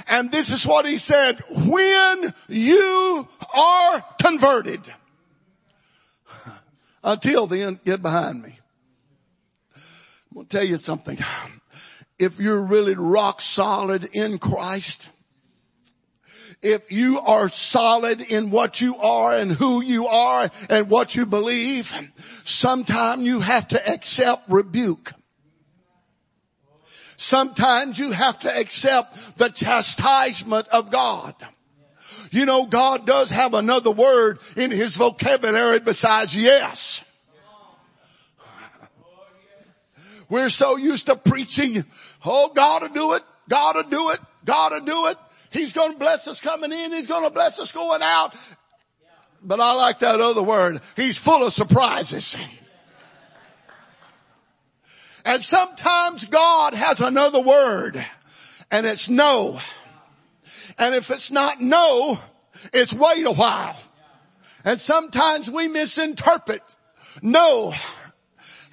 And 0.09 0.33
this 0.33 0.51
is 0.51 0.67
what 0.67 0.87
he 0.87 0.99
said, 0.99 1.39
when 1.51 2.35
you 2.49 3.29
are 3.55 4.05
converted, 4.21 4.81
until 7.05 7.47
then, 7.47 7.79
get 7.85 8.03
behind 8.03 8.43
me. 8.43 8.59
I'm 9.77 10.35
going 10.35 10.47
to 10.47 10.57
tell 10.57 10.67
you 10.67 10.79
something. 10.79 11.19
If 12.19 12.40
you're 12.40 12.64
really 12.64 12.95
rock 12.97 13.40
solid 13.40 14.09
in 14.12 14.38
Christ, 14.38 15.11
if 16.62 16.90
you 16.90 17.21
are 17.21 17.51
solid 17.51 18.21
in 18.23 18.51
what 18.51 18.81
you 18.81 18.97
are 18.97 19.35
and 19.35 19.53
who 19.53 19.83
you 19.83 20.07
are 20.07 20.49
and 20.71 20.88
what 20.88 21.14
you 21.14 21.27
believe, 21.27 21.93
sometimes 22.19 23.25
you 23.25 23.40
have 23.40 23.69
to 23.69 23.88
accept 23.88 24.49
rebuke. 24.49 25.12
Sometimes 27.17 27.99
you 27.99 28.12
have 28.12 28.38
to 28.40 28.59
accept 28.59 29.37
the 29.38 29.51
chastisement 29.51 30.69
of 30.69 30.90
God. 30.90 31.35
You 32.31 32.47
know, 32.47 32.67
God 32.67 33.07
does 33.07 33.31
have 33.31 33.55
another 33.55 33.91
word 33.91 34.39
in 34.57 34.71
his 34.71 34.97
vocabulary 34.97 35.81
besides 35.81 36.37
yes. 36.37 37.05
We're 40.29 40.51
so 40.51 40.77
used 40.77 41.07
to 41.07 41.17
preaching, 41.17 41.85
oh, 42.25 42.51
God 42.55 42.83
will 42.83 42.89
do 42.89 43.13
it, 43.15 43.23
God 43.49 43.77
will 43.77 43.83
do 43.85 44.11
it, 44.11 44.21
God 44.45 44.73
will 44.73 44.81
do 44.81 45.07
it. 45.09 45.19
He's 45.51 45.73
going 45.73 45.93
to 45.93 45.99
bless 45.99 46.27
us 46.27 46.41
coming 46.41 46.73
in, 46.73 46.93
He's 46.93 47.07
going 47.07 47.25
to 47.25 47.33
bless 47.33 47.61
us 47.61 47.73
going 47.73 48.01
out. 48.03 48.35
But 49.43 49.61
I 49.61 49.75
like 49.75 49.99
that 49.99 50.21
other 50.21 50.43
word. 50.43 50.81
He's 50.97 51.19
full 51.19 51.47
of 51.47 51.53
surprises. 51.53 52.35
And 55.27 55.43
sometimes 55.43 56.25
God 56.27 56.75
has 56.75 57.01
another 57.01 57.41
word 57.41 58.05
and 58.71 58.87
it's 58.87 59.09
no. 59.09 59.59
And 60.79 60.95
if 60.95 61.11
it's 61.11 61.31
not 61.31 61.61
no, 61.61 62.19
it's 62.73 62.93
wait 62.93 63.27
a 63.27 63.33
while. 63.33 63.77
And 64.65 64.81
sometimes 64.81 65.51
we 65.51 65.69
misinterpret 65.69 66.63
no. 67.23 67.73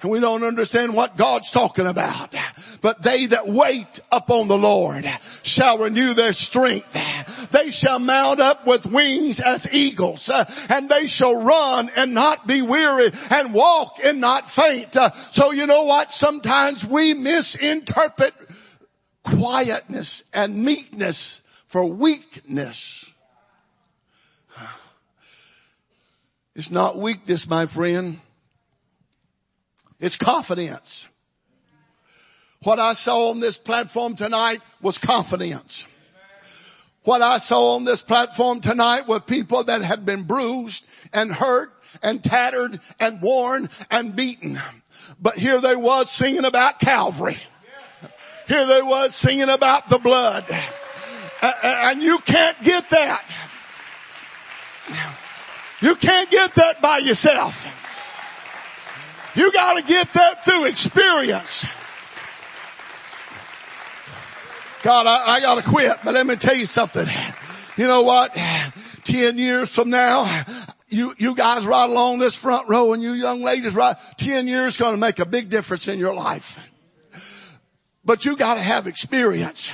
And 0.00 0.10
we 0.10 0.18
don't 0.18 0.42
understand 0.42 0.94
what 0.94 1.16
God's 1.16 1.52
talking 1.52 1.86
about. 1.86 2.34
But 2.80 3.02
they 3.02 3.26
that 3.26 3.46
wait 3.46 4.00
upon 4.10 4.48
the 4.48 4.58
Lord 4.58 5.08
shall 5.44 5.78
renew 5.78 6.14
their 6.14 6.32
strength. 6.32 7.50
They 7.52 7.70
shall 7.70 8.00
mount 8.00 8.40
up 8.40 8.66
with 8.66 8.84
wings 8.84 9.38
as 9.38 9.72
eagles 9.72 10.28
and 10.68 10.88
they 10.88 11.06
shall 11.06 11.40
run 11.40 11.90
and 11.94 12.14
not 12.14 12.48
be 12.48 12.62
weary 12.62 13.10
and 13.30 13.54
walk 13.54 13.98
and 14.04 14.20
not 14.20 14.50
faint. 14.50 14.96
So 15.30 15.52
you 15.52 15.66
know 15.66 15.84
what? 15.84 16.10
Sometimes 16.10 16.84
we 16.84 17.14
misinterpret 17.14 18.34
quietness 19.22 20.24
and 20.34 20.64
meekness 20.64 21.41
for 21.72 21.86
weakness. 21.86 23.10
It's 26.54 26.70
not 26.70 26.98
weakness, 26.98 27.48
my 27.48 27.64
friend. 27.64 28.20
It's 29.98 30.16
confidence. 30.16 31.08
What 32.62 32.78
I 32.78 32.92
saw 32.92 33.30
on 33.30 33.40
this 33.40 33.56
platform 33.56 34.16
tonight 34.16 34.60
was 34.82 34.98
confidence. 34.98 35.86
What 37.04 37.22
I 37.22 37.38
saw 37.38 37.76
on 37.76 37.84
this 37.84 38.02
platform 38.02 38.60
tonight 38.60 39.08
were 39.08 39.18
people 39.18 39.64
that 39.64 39.80
had 39.80 40.04
been 40.04 40.24
bruised 40.24 40.86
and 41.14 41.32
hurt 41.32 41.70
and 42.02 42.22
tattered 42.22 42.78
and 43.00 43.22
worn 43.22 43.70
and 43.90 44.14
beaten. 44.14 44.58
But 45.18 45.38
here 45.38 45.58
they 45.58 45.74
was 45.74 46.10
singing 46.10 46.44
about 46.44 46.80
Calvary. 46.80 47.38
Here 48.46 48.66
they 48.66 48.82
was 48.82 49.16
singing 49.16 49.48
about 49.48 49.88
the 49.88 49.98
blood. 49.98 50.44
And 51.42 52.02
you 52.02 52.18
can't 52.18 52.62
get 52.62 52.90
that. 52.90 53.24
You 55.80 55.96
can't 55.96 56.30
get 56.30 56.54
that 56.54 56.80
by 56.80 56.98
yourself. 56.98 57.66
You 59.34 59.50
gotta 59.52 59.82
get 59.82 60.12
that 60.12 60.44
through 60.44 60.66
experience. 60.66 61.66
God, 64.82 65.06
I, 65.06 65.34
I 65.34 65.40
gotta 65.40 65.62
quit, 65.62 65.96
but 66.04 66.14
let 66.14 66.26
me 66.26 66.36
tell 66.36 66.56
you 66.56 66.66
something. 66.66 67.06
You 67.76 67.88
know 67.88 68.02
what? 68.02 68.32
Ten 69.04 69.38
years 69.38 69.74
from 69.74 69.90
now, 69.90 70.44
you, 70.88 71.14
you 71.18 71.34
guys 71.34 71.66
right 71.66 71.88
along 71.88 72.18
this 72.18 72.36
front 72.36 72.68
row 72.68 72.92
and 72.92 73.02
you 73.02 73.12
young 73.12 73.42
ladies 73.42 73.74
right, 73.74 73.96
ten 74.16 74.46
years 74.46 74.76
gonna 74.76 74.96
make 74.96 75.18
a 75.18 75.26
big 75.26 75.48
difference 75.48 75.88
in 75.88 75.98
your 75.98 76.14
life. 76.14 76.60
But 78.04 78.24
you 78.24 78.36
gotta 78.36 78.60
have 78.60 78.86
experience. 78.86 79.72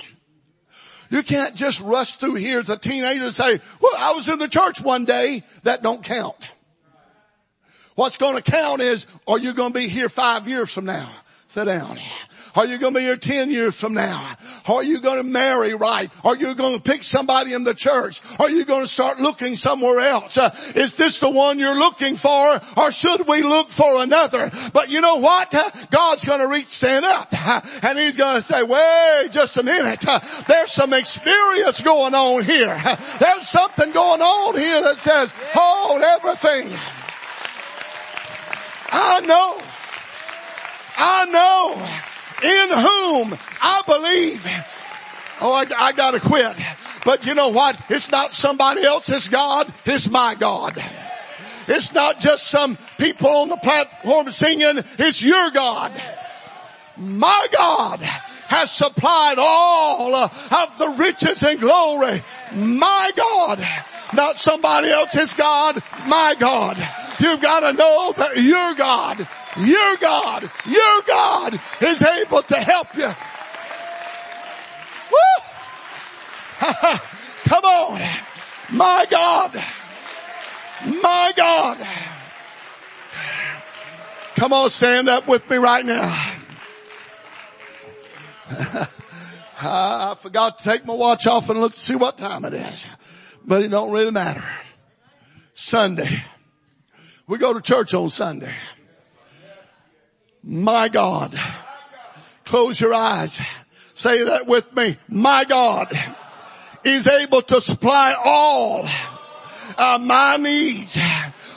You 1.10 1.22
can't 1.22 1.54
just 1.54 1.80
rush 1.80 2.16
through 2.16 2.34
here 2.34 2.58
as 2.58 2.68
a 2.68 2.76
teenager 2.76 3.24
and 3.24 3.34
say, 3.34 3.60
well, 3.80 3.92
I 3.98 4.12
was 4.12 4.28
in 4.28 4.38
the 4.38 4.48
church 4.48 4.80
one 4.80 5.04
day. 5.04 5.42
That 5.62 5.82
don't 5.82 6.02
count. 6.02 6.36
What's 7.94 8.16
going 8.16 8.36
to 8.36 8.42
count 8.42 8.80
is, 8.80 9.06
are 9.26 9.38
you 9.38 9.54
going 9.54 9.72
to 9.72 9.78
be 9.78 9.88
here 9.88 10.08
five 10.08 10.46
years 10.46 10.72
from 10.72 10.84
now? 10.84 11.10
Sit 11.48 11.64
down. 11.64 11.98
Are 12.58 12.66
you 12.66 12.76
going 12.78 12.92
to 12.92 12.98
be 12.98 13.04
here 13.04 13.16
10 13.16 13.52
years 13.52 13.76
from 13.76 13.94
now? 13.94 14.34
Are 14.66 14.82
you 14.82 15.00
going 15.00 15.18
to 15.18 15.22
marry 15.22 15.74
right? 15.74 16.10
Are 16.24 16.34
you 16.34 16.56
going 16.56 16.74
to 16.74 16.82
pick 16.82 17.04
somebody 17.04 17.52
in 17.52 17.62
the 17.62 17.72
church? 17.72 18.20
Are 18.40 18.50
you 18.50 18.64
going 18.64 18.80
to 18.80 18.88
start 18.88 19.20
looking 19.20 19.54
somewhere 19.54 20.00
else? 20.00 20.36
Uh, 20.36 20.50
is 20.74 20.94
this 20.94 21.20
the 21.20 21.30
one 21.30 21.60
you're 21.60 21.78
looking 21.78 22.16
for 22.16 22.60
or 22.76 22.90
should 22.90 23.28
we 23.28 23.44
look 23.44 23.68
for 23.68 24.02
another? 24.02 24.50
But 24.72 24.90
you 24.90 25.00
know 25.00 25.18
what? 25.18 25.54
Uh, 25.54 25.70
God's 25.92 26.24
going 26.24 26.40
to 26.40 26.48
reach 26.48 26.66
stand 26.66 27.04
up 27.04 27.28
uh, 27.32 27.60
and 27.84 27.96
he's 27.96 28.16
going 28.16 28.34
to 28.34 28.42
say, 28.42 28.64
wait 28.64 29.28
just 29.30 29.56
a 29.56 29.62
minute. 29.62 30.04
Uh, 30.08 30.18
there's 30.48 30.72
some 30.72 30.92
experience 30.94 31.80
going 31.82 32.14
on 32.14 32.42
here. 32.42 32.76
There's 33.20 33.48
something 33.48 33.92
going 33.92 34.20
on 34.20 34.58
here 34.58 34.82
that 34.82 34.96
says, 34.96 35.32
hold 35.54 36.02
everything. 36.02 36.76
I 38.90 39.20
know. 39.20 39.62
I 40.96 41.24
know 41.26 42.07
in 42.42 42.68
whom 42.68 43.38
I 43.60 43.82
believe. 43.86 44.44
Oh, 45.40 45.52
I, 45.52 45.66
I 45.76 45.92
gotta 45.92 46.20
quit. 46.20 46.56
But 47.04 47.24
you 47.26 47.34
know 47.34 47.48
what? 47.48 47.80
It's 47.88 48.10
not 48.10 48.32
somebody 48.32 48.84
else's 48.84 49.28
God. 49.28 49.72
It's 49.84 50.10
my 50.10 50.34
God. 50.34 50.82
It's 51.68 51.92
not 51.92 52.18
just 52.18 52.46
some 52.48 52.78
people 52.98 53.28
on 53.28 53.48
the 53.48 53.56
platform 53.58 54.30
singing. 54.30 54.78
It's 54.98 55.22
your 55.22 55.50
God. 55.50 55.92
My 56.96 57.46
God 57.52 58.00
has 58.00 58.70
supplied 58.70 59.36
all 59.38 60.14
of 60.14 60.78
the 60.78 60.94
riches 60.98 61.42
and 61.42 61.60
glory. 61.60 62.22
My 62.54 63.12
God. 63.14 63.64
Not 64.14 64.36
somebody 64.36 64.90
else's 64.90 65.34
God. 65.34 65.82
My 66.06 66.34
God. 66.38 66.76
You've 67.20 67.40
got 67.40 67.60
to 67.60 67.72
know 67.72 68.12
that 68.16 68.36
your 68.36 68.74
God, 68.74 69.18
your 69.58 69.96
God, 69.96 70.50
your 70.66 71.02
God 71.06 71.60
is 71.80 72.02
able 72.02 72.42
to 72.42 72.56
help 72.56 72.94
you. 72.96 73.08
Woo! 75.10 75.40
Come 77.44 77.64
on. 77.64 78.00
My 78.70 79.06
God. 79.10 79.54
My 81.02 81.32
God. 81.36 81.78
Come 84.36 84.52
on, 84.52 84.70
stand 84.70 85.08
up 85.08 85.26
with 85.26 85.48
me 85.50 85.56
right 85.56 85.84
now. 85.84 86.34
I 89.60 90.16
forgot 90.20 90.58
to 90.58 90.64
take 90.64 90.86
my 90.86 90.94
watch 90.94 91.26
off 91.26 91.50
and 91.50 91.60
look 91.60 91.74
to 91.74 91.80
see 91.80 91.96
what 91.96 92.16
time 92.18 92.44
it 92.44 92.54
is. 92.54 92.86
But 93.44 93.62
it 93.62 93.68
don't 93.68 93.90
really 93.90 94.12
matter. 94.12 94.44
Sunday. 95.54 96.22
We 97.28 97.36
go 97.36 97.52
to 97.52 97.60
church 97.60 97.92
on 97.92 98.08
Sunday. 98.08 98.52
My 100.42 100.88
God. 100.88 101.34
Close 102.46 102.80
your 102.80 102.94
eyes. 102.94 103.42
Say 103.94 104.24
that 104.24 104.46
with 104.46 104.74
me. 104.74 104.96
My 105.08 105.44
God 105.44 105.92
is 106.84 107.06
able 107.06 107.42
to 107.42 107.60
supply 107.60 108.16
all 108.24 108.88
my 110.00 110.38
needs 110.38 110.98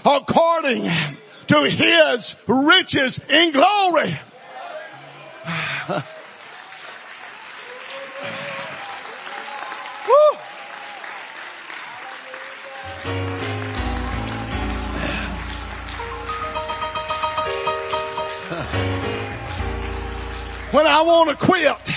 according 0.05 0.83
to 1.47 1.63
his 1.63 2.43
riches 2.47 3.19
in 3.29 3.53
glory. 3.53 4.17
I 20.91 21.03
want 21.03 21.29
to 21.29 21.45
quit. 21.45 21.91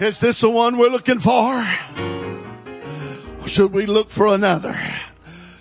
Is 0.00 0.20
this 0.20 0.42
the 0.42 0.50
one 0.50 0.76
we're 0.76 0.90
looking 0.90 1.18
for? 1.18 1.66
Or 3.40 3.48
should 3.48 3.72
we 3.72 3.86
look 3.86 4.10
for 4.10 4.26
another? 4.26 4.78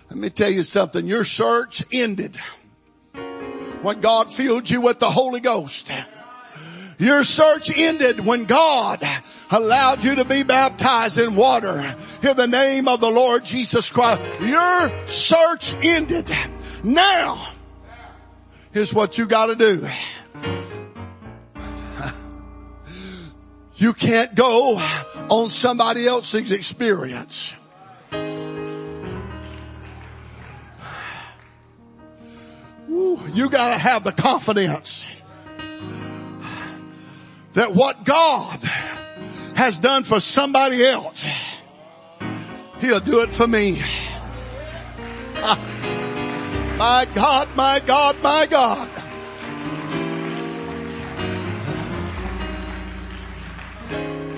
Let 0.10 0.20
me 0.20 0.30
tell 0.30 0.49
you 0.49 0.64
something. 0.64 1.06
Your 1.06 1.24
search 1.24 1.86
ended 1.93 2.36
when 3.82 4.01
God 4.01 4.34
filled 4.34 4.70
you 4.70 4.82
with 4.82 4.99
the 4.99 5.10
Holy 5.10 5.39
Ghost. 5.39 5.91
Your 6.97 7.24
search 7.24 7.78
ended 7.78 8.26
when 8.26 8.43
God 8.45 9.01
allowed 9.49 10.03
you 10.03 10.16
to 10.16 10.26
be 10.26 10.43
baptized 10.43 11.18
in 11.18 11.36
water 11.36 11.95
in 12.22 12.36
the 12.36 12.47
name 12.47 12.89
of 12.89 12.99
the 12.99 13.10
Lord 13.10 13.45
Jesus 13.45 13.89
Christ. 13.89 14.22
Your 14.41 15.08
search 15.08 15.76
ended. 15.84 16.32
Now, 16.84 17.47
here's 18.74 18.93
what 18.93 19.18
you 19.18 19.26
gotta 19.26 19.56
do. 19.56 19.88
You 23.78 23.93
can't 23.93 24.36
go 24.36 24.78
on 25.30 25.49
somebody 25.49 26.07
else's 26.07 26.51
experience. 26.51 27.55
you 33.36 33.49
gotta 33.49 33.78
have 33.78 34.03
the 34.05 34.13
confidence 34.13 35.07
that 37.53 37.73
what 37.73 38.05
God 38.05 38.59
has 39.55 39.78
done 39.80 40.03
for 40.03 40.19
somebody 40.21 40.86
else, 40.86 41.28
He'll 42.80 42.99
do 43.01 43.21
it 43.21 43.32
for 43.32 43.47
me. 43.47 43.82
My 46.78 47.07
God, 47.15 47.55
my 47.55 47.80
God, 47.86 48.21
my 48.21 48.47
God. 48.47 48.89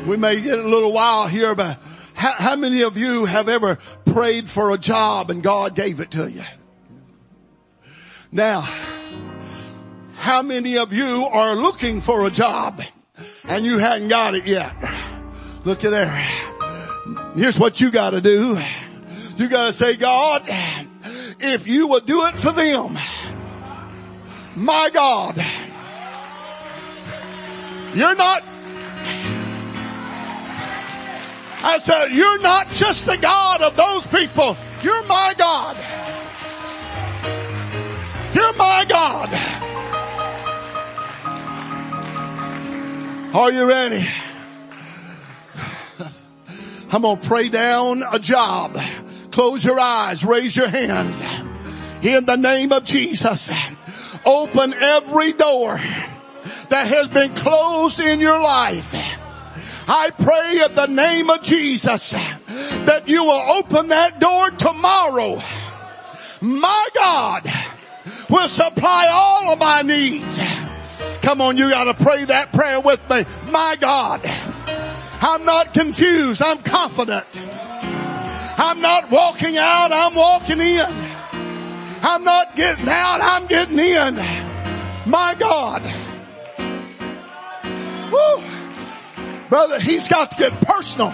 We 0.07 0.15
may 0.15 0.39
get 0.39 0.57
a 0.57 0.63
little 0.63 0.93
while 0.93 1.27
here, 1.27 1.53
but 1.53 1.77
how, 2.13 2.31
how 2.31 2.55
many 2.55 2.83
of 2.83 2.97
you 2.97 3.25
have 3.25 3.49
ever 3.49 3.75
prayed 4.05 4.49
for 4.49 4.71
a 4.71 4.77
job 4.77 5.29
and 5.29 5.43
God 5.43 5.75
gave 5.75 5.99
it 5.99 6.11
to 6.11 6.31
you? 6.31 6.43
Now, 8.31 8.61
how 10.15 10.43
many 10.43 10.77
of 10.77 10.93
you 10.93 11.27
are 11.29 11.57
looking 11.57 11.99
for 11.99 12.25
a 12.25 12.29
job 12.29 12.81
and 13.49 13.65
you 13.65 13.79
hadn't 13.79 14.07
got 14.07 14.33
it 14.33 14.47
yet? 14.47 14.73
Look 15.65 15.83
at 15.83 15.91
there. 15.91 16.25
Here's 17.35 17.59
what 17.59 17.81
you 17.81 17.91
gotta 17.91 18.21
do. 18.21 18.57
You 19.35 19.49
gotta 19.49 19.73
say, 19.73 19.97
God, 19.97 20.43
if 21.41 21.67
you 21.67 21.87
will 21.87 21.99
do 21.99 22.25
it 22.27 22.35
for 22.35 22.53
them, 22.53 22.97
my 24.55 24.89
God, 24.93 25.37
you're 27.93 28.15
not 28.15 28.43
I 31.59 31.79
said, 31.79 32.11
you're 32.11 32.39
not 32.41 32.69
just 32.71 33.05
the 33.07 33.17
God 33.17 33.61
of 33.61 33.75
those 33.75 34.05
people. 34.07 34.55
You're 34.83 35.05
my 35.07 35.33
God. 35.37 35.77
You're 38.33 38.53
my 38.53 38.85
God. 38.87 39.29
Are 43.35 43.51
you 43.51 43.67
ready? 43.67 44.07
I'm 46.91 47.01
going 47.01 47.17
to 47.17 47.27
pray 47.27 47.49
down 47.49 48.03
a 48.11 48.19
job. 48.19 48.79
Close 49.31 49.65
your 49.65 49.79
eyes. 49.79 50.23
Raise 50.23 50.55
your 50.55 50.69
hands. 50.69 51.21
In 52.03 52.25
the 52.25 52.37
name 52.37 52.71
of 52.71 52.85
Jesus. 52.85 53.49
Open 54.25 54.73
every 54.73 55.33
door 55.33 55.77
that 56.69 56.87
has 56.87 57.07
been 57.07 57.33
closed 57.33 57.99
in 57.99 58.19
your 58.19 58.39
life 58.39 59.17
I 59.87 60.09
pray 60.11 60.65
in 60.65 60.75
the 60.75 60.87
name 60.87 61.29
of 61.29 61.43
Jesus 61.43 62.11
that 62.11 63.03
you 63.07 63.23
will 63.23 63.31
open 63.31 63.87
that 63.87 64.19
door 64.19 64.49
tomorrow. 64.51 65.41
My 66.41 66.87
God 66.93 67.49
will 68.29 68.47
supply 68.47 69.07
all 69.11 69.53
of 69.53 69.59
my 69.59 69.81
needs 69.81 70.39
Come 71.27 71.41
on, 71.41 71.57
you 71.57 71.69
gotta 71.69 71.93
pray 71.93 72.23
that 72.23 72.53
prayer 72.53 72.79
with 72.79 73.01
me. 73.09 73.25
My 73.51 73.75
God, 73.77 74.21
I'm 75.19 75.43
not 75.43 75.73
confused. 75.73 76.41
I'm 76.41 76.59
confident. 76.59 77.25
I'm 78.57 78.79
not 78.79 79.11
walking 79.11 79.57
out. 79.57 79.89
I'm 79.91 80.15
walking 80.15 80.61
in. 80.61 80.85
I'm 82.01 82.23
not 82.23 82.55
getting 82.55 82.87
out. 82.87 83.19
I'm 83.21 83.45
getting 83.47 83.77
in. 83.77 84.15
My 85.05 85.35
God. 85.37 85.83
Woo. 88.09 88.56
Brother, 89.49 89.79
he's 89.79 90.07
got 90.07 90.31
to 90.31 90.37
get 90.37 90.61
personal. 90.61 91.13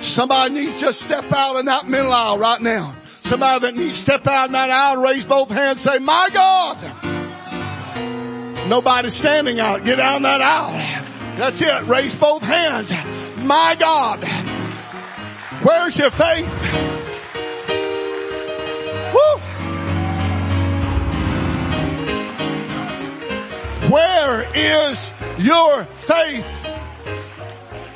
Somebody 0.00 0.54
needs 0.54 0.80
to 0.80 0.92
step 0.92 1.32
out 1.32 1.58
in 1.58 1.66
that 1.66 1.86
middle 1.88 2.12
aisle 2.12 2.38
right 2.38 2.60
now. 2.60 2.96
Somebody 2.98 3.66
that 3.66 3.76
needs 3.76 3.98
to 3.98 4.02
step 4.02 4.26
out 4.26 4.46
in 4.46 4.52
that 4.52 4.68
aisle 4.68 5.00
raise 5.02 5.24
both 5.24 5.48
hands 5.48 5.86
and 5.86 5.94
say, 5.94 5.98
my 6.00 6.28
God. 6.32 6.78
Nobody 8.68 9.10
standing 9.10 9.60
out. 9.60 9.84
Get 9.84 9.96
down 9.96 10.22
that 10.22 10.40
aisle. 10.40 10.72
That's 11.38 11.60
it. 11.62 11.86
Raise 11.86 12.16
both 12.16 12.42
hands. 12.42 12.92
My 13.38 13.76
God. 13.78 14.24
Where's 15.62 15.98
your 15.98 16.10
faith? 16.10 16.48
Woo. 19.14 19.38
Where 23.88 24.46
is 24.54 25.11
your 25.42 25.84
faith. 25.84 26.46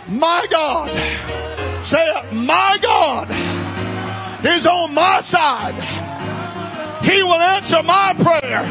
My 0.08 0.46
God, 0.50 0.90
say 1.84 2.04
it, 2.04 2.32
my 2.32 2.78
God 2.82 3.30
is 4.44 4.66
on 4.66 4.94
my 4.94 5.20
side. 5.20 5.74
He 7.04 7.22
will 7.22 7.32
answer 7.34 7.82
my 7.82 8.14
prayer. 8.16 8.64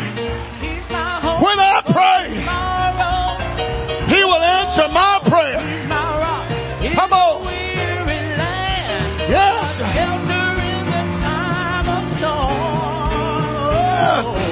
When 1.41 1.59
I 1.59 1.82
pray, 1.86 2.30
He 4.15 4.23
will 4.23 4.43
answer 4.43 4.88
my 4.89 5.19
prayer. 5.26 5.61
Come 6.95 7.13
on. 7.13 7.43
Yes. 9.28 9.80
Yes. 14.26 14.44